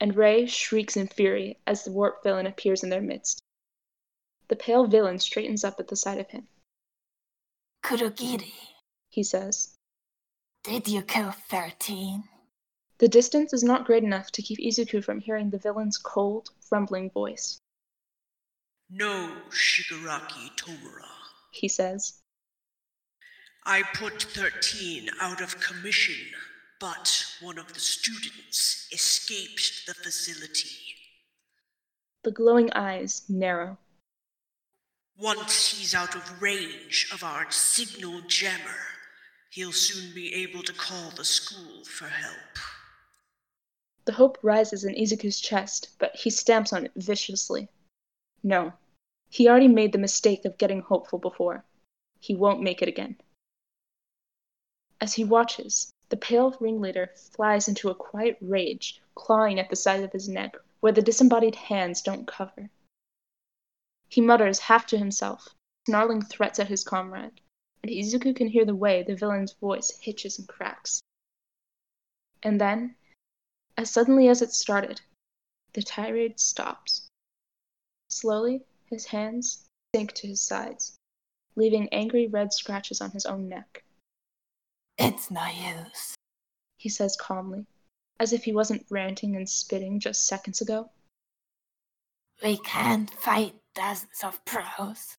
and 0.00 0.16
Rei 0.16 0.46
shrieks 0.46 0.96
in 0.96 1.08
fury 1.08 1.58
as 1.66 1.84
the 1.84 1.92
warp 1.92 2.22
villain 2.22 2.46
appears 2.46 2.82
in 2.82 2.90
their 2.90 3.00
midst. 3.00 3.42
The 4.48 4.56
pale 4.56 4.86
villain 4.86 5.18
straightens 5.18 5.64
up 5.64 5.78
at 5.80 5.88
the 5.88 5.96
sight 5.96 6.18
of 6.18 6.28
him. 6.28 6.46
Kurogiri, 7.84 8.52
He 9.10 9.22
says, 9.22 9.74
did 10.64 10.88
you 10.88 11.02
kill 11.02 11.30
13? 11.30 12.24
The 12.98 13.08
distance 13.08 13.52
is 13.52 13.62
not 13.62 13.86
great 13.86 14.02
enough 14.02 14.30
to 14.32 14.42
keep 14.42 14.58
Izuku 14.58 15.02
from 15.02 15.20
hearing 15.20 15.50
the 15.50 15.58
villain's 15.58 15.96
cold, 15.96 16.50
rumbling 16.70 17.10
voice. 17.10 17.58
No, 18.90 19.32
Shigaraki 19.50 20.50
Tomura. 20.56 21.06
He 21.52 21.68
says, 21.68 22.20
I 23.64 23.82
put 23.94 24.22
13 24.22 25.08
out 25.20 25.40
of 25.40 25.60
commission, 25.60 26.26
but 26.80 27.26
one 27.40 27.58
of 27.58 27.72
the 27.74 27.80
students 27.80 28.88
escaped 28.92 29.86
the 29.86 29.94
facility. 29.94 30.76
The 32.22 32.30
glowing 32.30 32.72
eyes 32.72 33.22
narrow. 33.28 33.78
Once 35.18 35.76
he's 35.76 35.94
out 35.94 36.14
of 36.14 36.40
range 36.42 37.08
of 37.12 37.24
our 37.24 37.50
signal 37.50 38.20
jammer, 38.28 38.86
he'll 39.50 39.72
soon 39.72 40.14
be 40.14 40.32
able 40.34 40.62
to 40.62 40.72
call 40.72 41.10
the 41.10 41.24
school 41.24 41.84
for 41.84 42.06
help. 42.06 42.58
The 44.04 44.12
hope 44.12 44.38
rises 44.42 44.84
in 44.84 44.94
Izuku's 44.94 45.40
chest, 45.40 45.90
but 45.98 46.14
he 46.14 46.30
stamps 46.30 46.72
on 46.72 46.86
it 46.86 46.92
viciously. 46.96 47.68
No, 48.42 48.72
he 49.28 49.48
already 49.48 49.68
made 49.68 49.92
the 49.92 49.98
mistake 49.98 50.44
of 50.44 50.58
getting 50.58 50.80
hopeful 50.80 51.18
before. 51.18 51.64
He 52.20 52.34
won't 52.34 52.62
make 52.62 52.80
it 52.80 52.88
again. 52.88 53.16
As 55.00 55.14
he 55.14 55.24
watches, 55.24 55.92
the 56.10 56.16
pale 56.16 56.56
ringleader 56.60 57.12
flies 57.14 57.68
into 57.68 57.90
a 57.90 57.94
quiet 57.94 58.38
rage, 58.40 59.02
clawing 59.14 59.58
at 59.58 59.68
the 59.68 59.76
side 59.76 60.02
of 60.02 60.12
his 60.12 60.28
neck 60.28 60.56
where 60.80 60.92
the 60.92 61.02
disembodied 61.02 61.54
hands 61.54 62.00
don't 62.02 62.26
cover. 62.26 62.70
He 64.08 64.20
mutters 64.20 64.58
half 64.60 64.86
to 64.86 64.98
himself, 64.98 65.54
snarling 65.86 66.22
threats 66.22 66.58
at 66.58 66.68
his 66.68 66.84
comrade, 66.84 67.40
and 67.82 67.90
Izuku 67.90 68.34
can 68.34 68.48
hear 68.48 68.64
the 68.64 68.74
way 68.74 69.02
the 69.02 69.16
villain's 69.16 69.52
voice 69.52 69.98
hitches 70.00 70.38
and 70.38 70.48
cracks. 70.48 71.00
And 72.42 72.60
then, 72.60 72.96
as 73.76 73.90
suddenly 73.90 74.28
as 74.28 74.40
it 74.40 74.52
started, 74.52 75.00
the 75.74 75.82
tirade 75.82 76.40
stops. 76.40 77.08
Slowly, 78.08 78.64
his 78.86 79.06
hands 79.06 79.66
sink 79.94 80.12
to 80.14 80.26
his 80.26 80.40
sides, 80.40 80.96
leaving 81.56 81.88
angry 81.90 82.26
red 82.26 82.52
scratches 82.52 83.00
on 83.00 83.10
his 83.10 83.26
own 83.26 83.48
neck. 83.48 83.84
It's 84.98 85.30
no 85.30 85.46
use. 85.46 86.14
He 86.76 86.88
says 86.88 87.16
calmly, 87.16 87.66
as 88.20 88.32
if 88.32 88.44
he 88.44 88.52
wasn't 88.52 88.86
ranting 88.90 89.36
and 89.36 89.48
spitting 89.48 90.00
just 90.00 90.26
seconds 90.26 90.60
ago. 90.60 90.90
We 92.42 92.58
can't 92.58 93.10
fight 93.10 93.54
dozens 93.74 94.22
of 94.22 94.44
pros. 94.44 95.16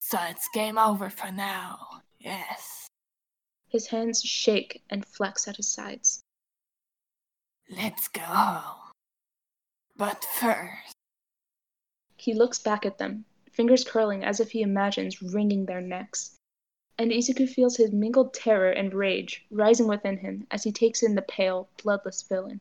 So 0.00 0.18
it's 0.28 0.48
game 0.52 0.78
over 0.78 1.10
for 1.10 1.30
now. 1.32 2.02
Yes. 2.18 2.86
His 3.68 3.86
hands 3.88 4.22
shake 4.22 4.82
and 4.90 5.04
flex 5.06 5.48
at 5.48 5.56
his 5.56 5.68
sides. 5.68 6.20
Let's 7.70 8.08
go. 8.08 8.22
But 9.96 10.24
first, 10.24 10.92
He 12.16 12.34
looks 12.34 12.58
back 12.58 12.86
at 12.86 12.98
them, 12.98 13.24
fingers 13.52 13.84
curling 13.84 14.24
as 14.24 14.40
if 14.40 14.50
he 14.52 14.62
imagines 14.62 15.20
wringing 15.20 15.66
their 15.66 15.80
necks. 15.80 16.36
And 16.96 17.10
Izuku 17.10 17.48
feels 17.48 17.76
his 17.76 17.90
mingled 17.90 18.32
terror 18.32 18.70
and 18.70 18.94
rage 18.94 19.44
rising 19.50 19.88
within 19.88 20.18
him 20.18 20.46
as 20.50 20.62
he 20.62 20.70
takes 20.70 21.02
in 21.02 21.16
the 21.16 21.22
pale, 21.22 21.68
bloodless 21.82 22.22
villain. 22.22 22.60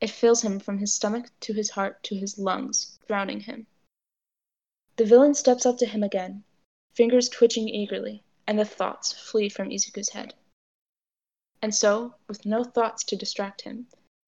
It 0.00 0.10
fills 0.10 0.42
him 0.42 0.58
from 0.58 0.78
his 0.78 0.92
stomach 0.92 1.30
to 1.40 1.52
his 1.52 1.70
heart 1.70 2.02
to 2.02 2.16
his 2.16 2.36
lungs, 2.36 2.98
drowning 3.06 3.40
him. 3.40 3.68
The 4.96 5.04
villain 5.04 5.34
steps 5.34 5.64
up 5.64 5.78
to 5.78 5.86
him 5.86 6.02
again, 6.02 6.42
fingers 6.94 7.28
twitching 7.28 7.68
eagerly, 7.68 8.24
and 8.46 8.58
the 8.58 8.64
thoughts 8.64 9.12
flee 9.12 9.48
from 9.48 9.70
Izuku's 9.70 10.08
head. 10.08 10.34
And 11.62 11.72
so, 11.72 12.16
with 12.26 12.44
no 12.44 12.64
thoughts 12.64 13.04
to 13.04 13.16
distract 13.16 13.62
him, 13.62 13.86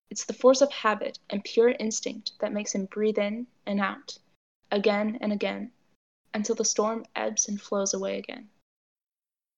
it's 0.09 0.25
the 0.25 0.33
force 0.33 0.61
of 0.61 0.71
habit 0.71 1.19
and 1.29 1.43
pure 1.43 1.71
instinct 1.71 2.39
that 2.39 2.53
makes 2.53 2.73
him 2.73 2.87
breathe 2.87 3.19
in 3.19 3.49
and 3.67 3.81
out, 3.81 4.19
again 4.71 5.19
and 5.21 5.33
again, 5.33 5.73
until 6.33 6.55
the 6.55 6.65
storm 6.65 7.05
ebbs 7.17 7.49
and 7.49 7.61
flows 7.61 7.93
away 7.93 8.19
again. 8.19 8.49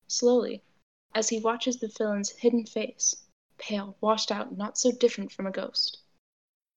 Slowly, 0.09 0.63
as 1.13 1.27
he 1.27 1.41
watches 1.41 1.79
the 1.79 1.89
villain's 1.89 2.29
hidden 2.29 2.65
face, 2.65 3.27
pale, 3.57 3.97
washed 3.99 4.31
out, 4.31 4.55
not 4.55 4.77
so 4.77 4.89
different 4.89 5.33
from 5.33 5.45
a 5.45 5.51
ghost, 5.51 5.99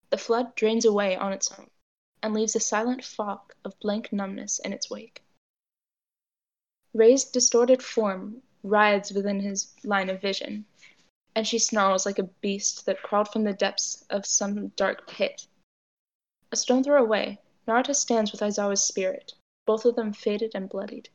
the 0.09 0.19
flood 0.19 0.57
drains 0.57 0.85
away 0.85 1.15
on 1.15 1.33
its 1.33 1.53
own 1.53 1.71
and 2.25 2.35
leaves 2.35 2.57
a 2.57 2.61
silent 2.61 3.05
fog 3.05 3.55
of 3.65 3.79
blank 3.79 4.13
numbness 4.13 4.59
in 4.59 4.73
its 4.73 4.91
wake. 4.91 5.23
Rei's 6.93 7.23
distorted 7.25 7.85
form 7.85 8.43
writhes 8.65 9.13
within 9.13 9.39
his 9.39 9.73
line 9.85 10.11
of 10.11 10.21
vision, 10.21 10.67
and 11.33 11.47
she 11.47 11.61
snarls 11.61 12.05
like 12.05 12.19
a 12.19 12.25
beast 12.25 12.85
that 12.87 13.01
crawled 13.01 13.29
from 13.29 13.45
the 13.45 13.53
depths 13.53 14.05
of 14.11 14.27
some 14.27 14.69
dark 14.71 15.07
pit. 15.07 15.47
A 16.51 16.57
stone 16.57 16.83
throw 16.83 17.01
away, 17.01 17.39
Narita 17.69 17.95
stands 17.95 18.33
with 18.33 18.43
Aizawa's 18.43 18.83
spirit, 18.83 19.35
both 19.67 19.85
of 19.85 19.95
them 19.95 20.13
faded 20.13 20.51
and 20.57 20.69
bloodied. 20.69 21.09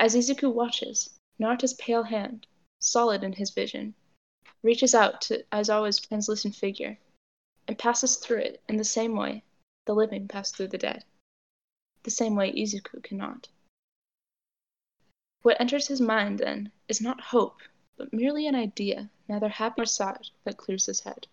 As 0.00 0.14
Izuku 0.16 0.52
watches, 0.52 1.18
Narita's 1.38 1.74
pale 1.74 2.02
hand, 2.02 2.46
solid 2.80 3.22
in 3.22 3.34
his 3.34 3.50
vision, 3.50 3.94
reaches 4.62 4.94
out 4.94 5.20
to 5.22 5.44
Aizawa's 5.52 6.00
translucent 6.00 6.56
figure 6.56 6.98
and 7.68 7.78
passes 7.78 8.16
through 8.16 8.38
it 8.38 8.62
in 8.68 8.76
the 8.76 8.84
same 8.84 9.14
way 9.14 9.44
the 9.84 9.94
living 9.94 10.26
pass 10.26 10.50
through 10.50 10.68
the 10.68 10.78
dead, 10.78 11.04
the 12.02 12.10
same 12.10 12.34
way 12.34 12.52
Izuku 12.52 13.02
cannot. 13.02 13.48
What 15.42 15.60
enters 15.60 15.88
his 15.88 16.00
mind, 16.00 16.38
then, 16.38 16.72
is 16.88 17.00
not 17.00 17.20
hope, 17.20 17.60
but 17.96 18.12
merely 18.12 18.46
an 18.46 18.54
idea, 18.54 19.10
neither 19.28 19.48
happy 19.48 19.74
nor 19.78 19.86
sad, 19.86 20.30
that 20.44 20.56
clears 20.56 20.86
his 20.86 21.00
head. 21.00 21.26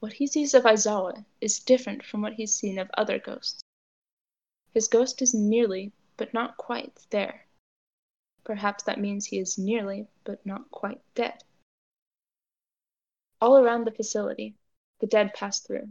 What 0.00 0.14
he 0.14 0.26
sees 0.26 0.54
of 0.54 0.64
Aizawa 0.64 1.24
is 1.40 1.60
different 1.60 2.04
from 2.04 2.20
what 2.20 2.34
he's 2.34 2.52
seen 2.52 2.78
of 2.78 2.90
other 2.98 3.18
ghosts. 3.18 3.62
His 4.74 4.88
ghost 4.88 5.22
is 5.22 5.32
nearly, 5.32 5.92
but 6.20 6.34
not 6.34 6.58
quite, 6.58 6.92
there. 7.08 7.46
Perhaps 8.44 8.84
that 8.84 9.00
means 9.00 9.24
he 9.24 9.38
is 9.38 9.56
nearly, 9.56 10.06
but 10.22 10.44
not 10.44 10.70
quite 10.70 11.00
dead. 11.14 11.42
All 13.40 13.56
around 13.56 13.86
the 13.86 13.90
facility, 13.90 14.54
the 15.00 15.06
dead 15.06 15.32
pass 15.32 15.60
through. 15.60 15.88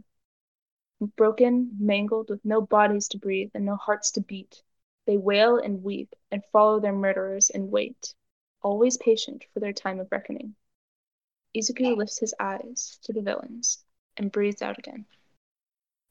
Broken, 1.16 1.76
mangled, 1.80 2.30
with 2.30 2.44
no 2.44 2.60
bodies 2.60 3.08
to 3.08 3.18
breathe 3.18 3.50
and 3.54 3.64
no 3.64 3.74
hearts 3.74 4.12
to 4.12 4.20
beat, 4.20 4.62
they 5.04 5.16
wail 5.16 5.56
and 5.56 5.82
weep 5.82 6.14
and 6.30 6.44
follow 6.52 6.78
their 6.78 6.92
murderers 6.92 7.50
and 7.50 7.72
wait, 7.72 8.14
always 8.62 8.98
patient 8.98 9.44
for 9.52 9.58
their 9.58 9.72
time 9.72 9.98
of 9.98 10.12
reckoning. 10.12 10.54
Izuku 11.56 11.96
lifts 11.96 12.20
his 12.20 12.36
eyes 12.38 13.00
to 13.02 13.12
the 13.12 13.22
villains 13.22 13.82
and 14.16 14.30
breathes 14.30 14.62
out 14.62 14.78
again. 14.78 15.06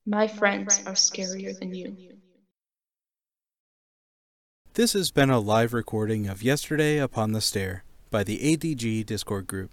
My 0.05 0.27
friends 0.27 0.79
are 0.85 0.95
scarier 0.95 1.57
than 1.57 1.73
you. 1.73 2.19
This 4.79 4.93
has 4.93 5.11
been 5.11 5.29
a 5.29 5.41
live 5.41 5.73
recording 5.73 6.29
of 6.29 6.41
Yesterday 6.41 6.99
Upon 6.99 7.33
the 7.33 7.41
Stair 7.41 7.83
by 8.11 8.23
the 8.23 8.39
ADG 8.39 9.05
Discord 9.05 9.45
group. 9.45 9.67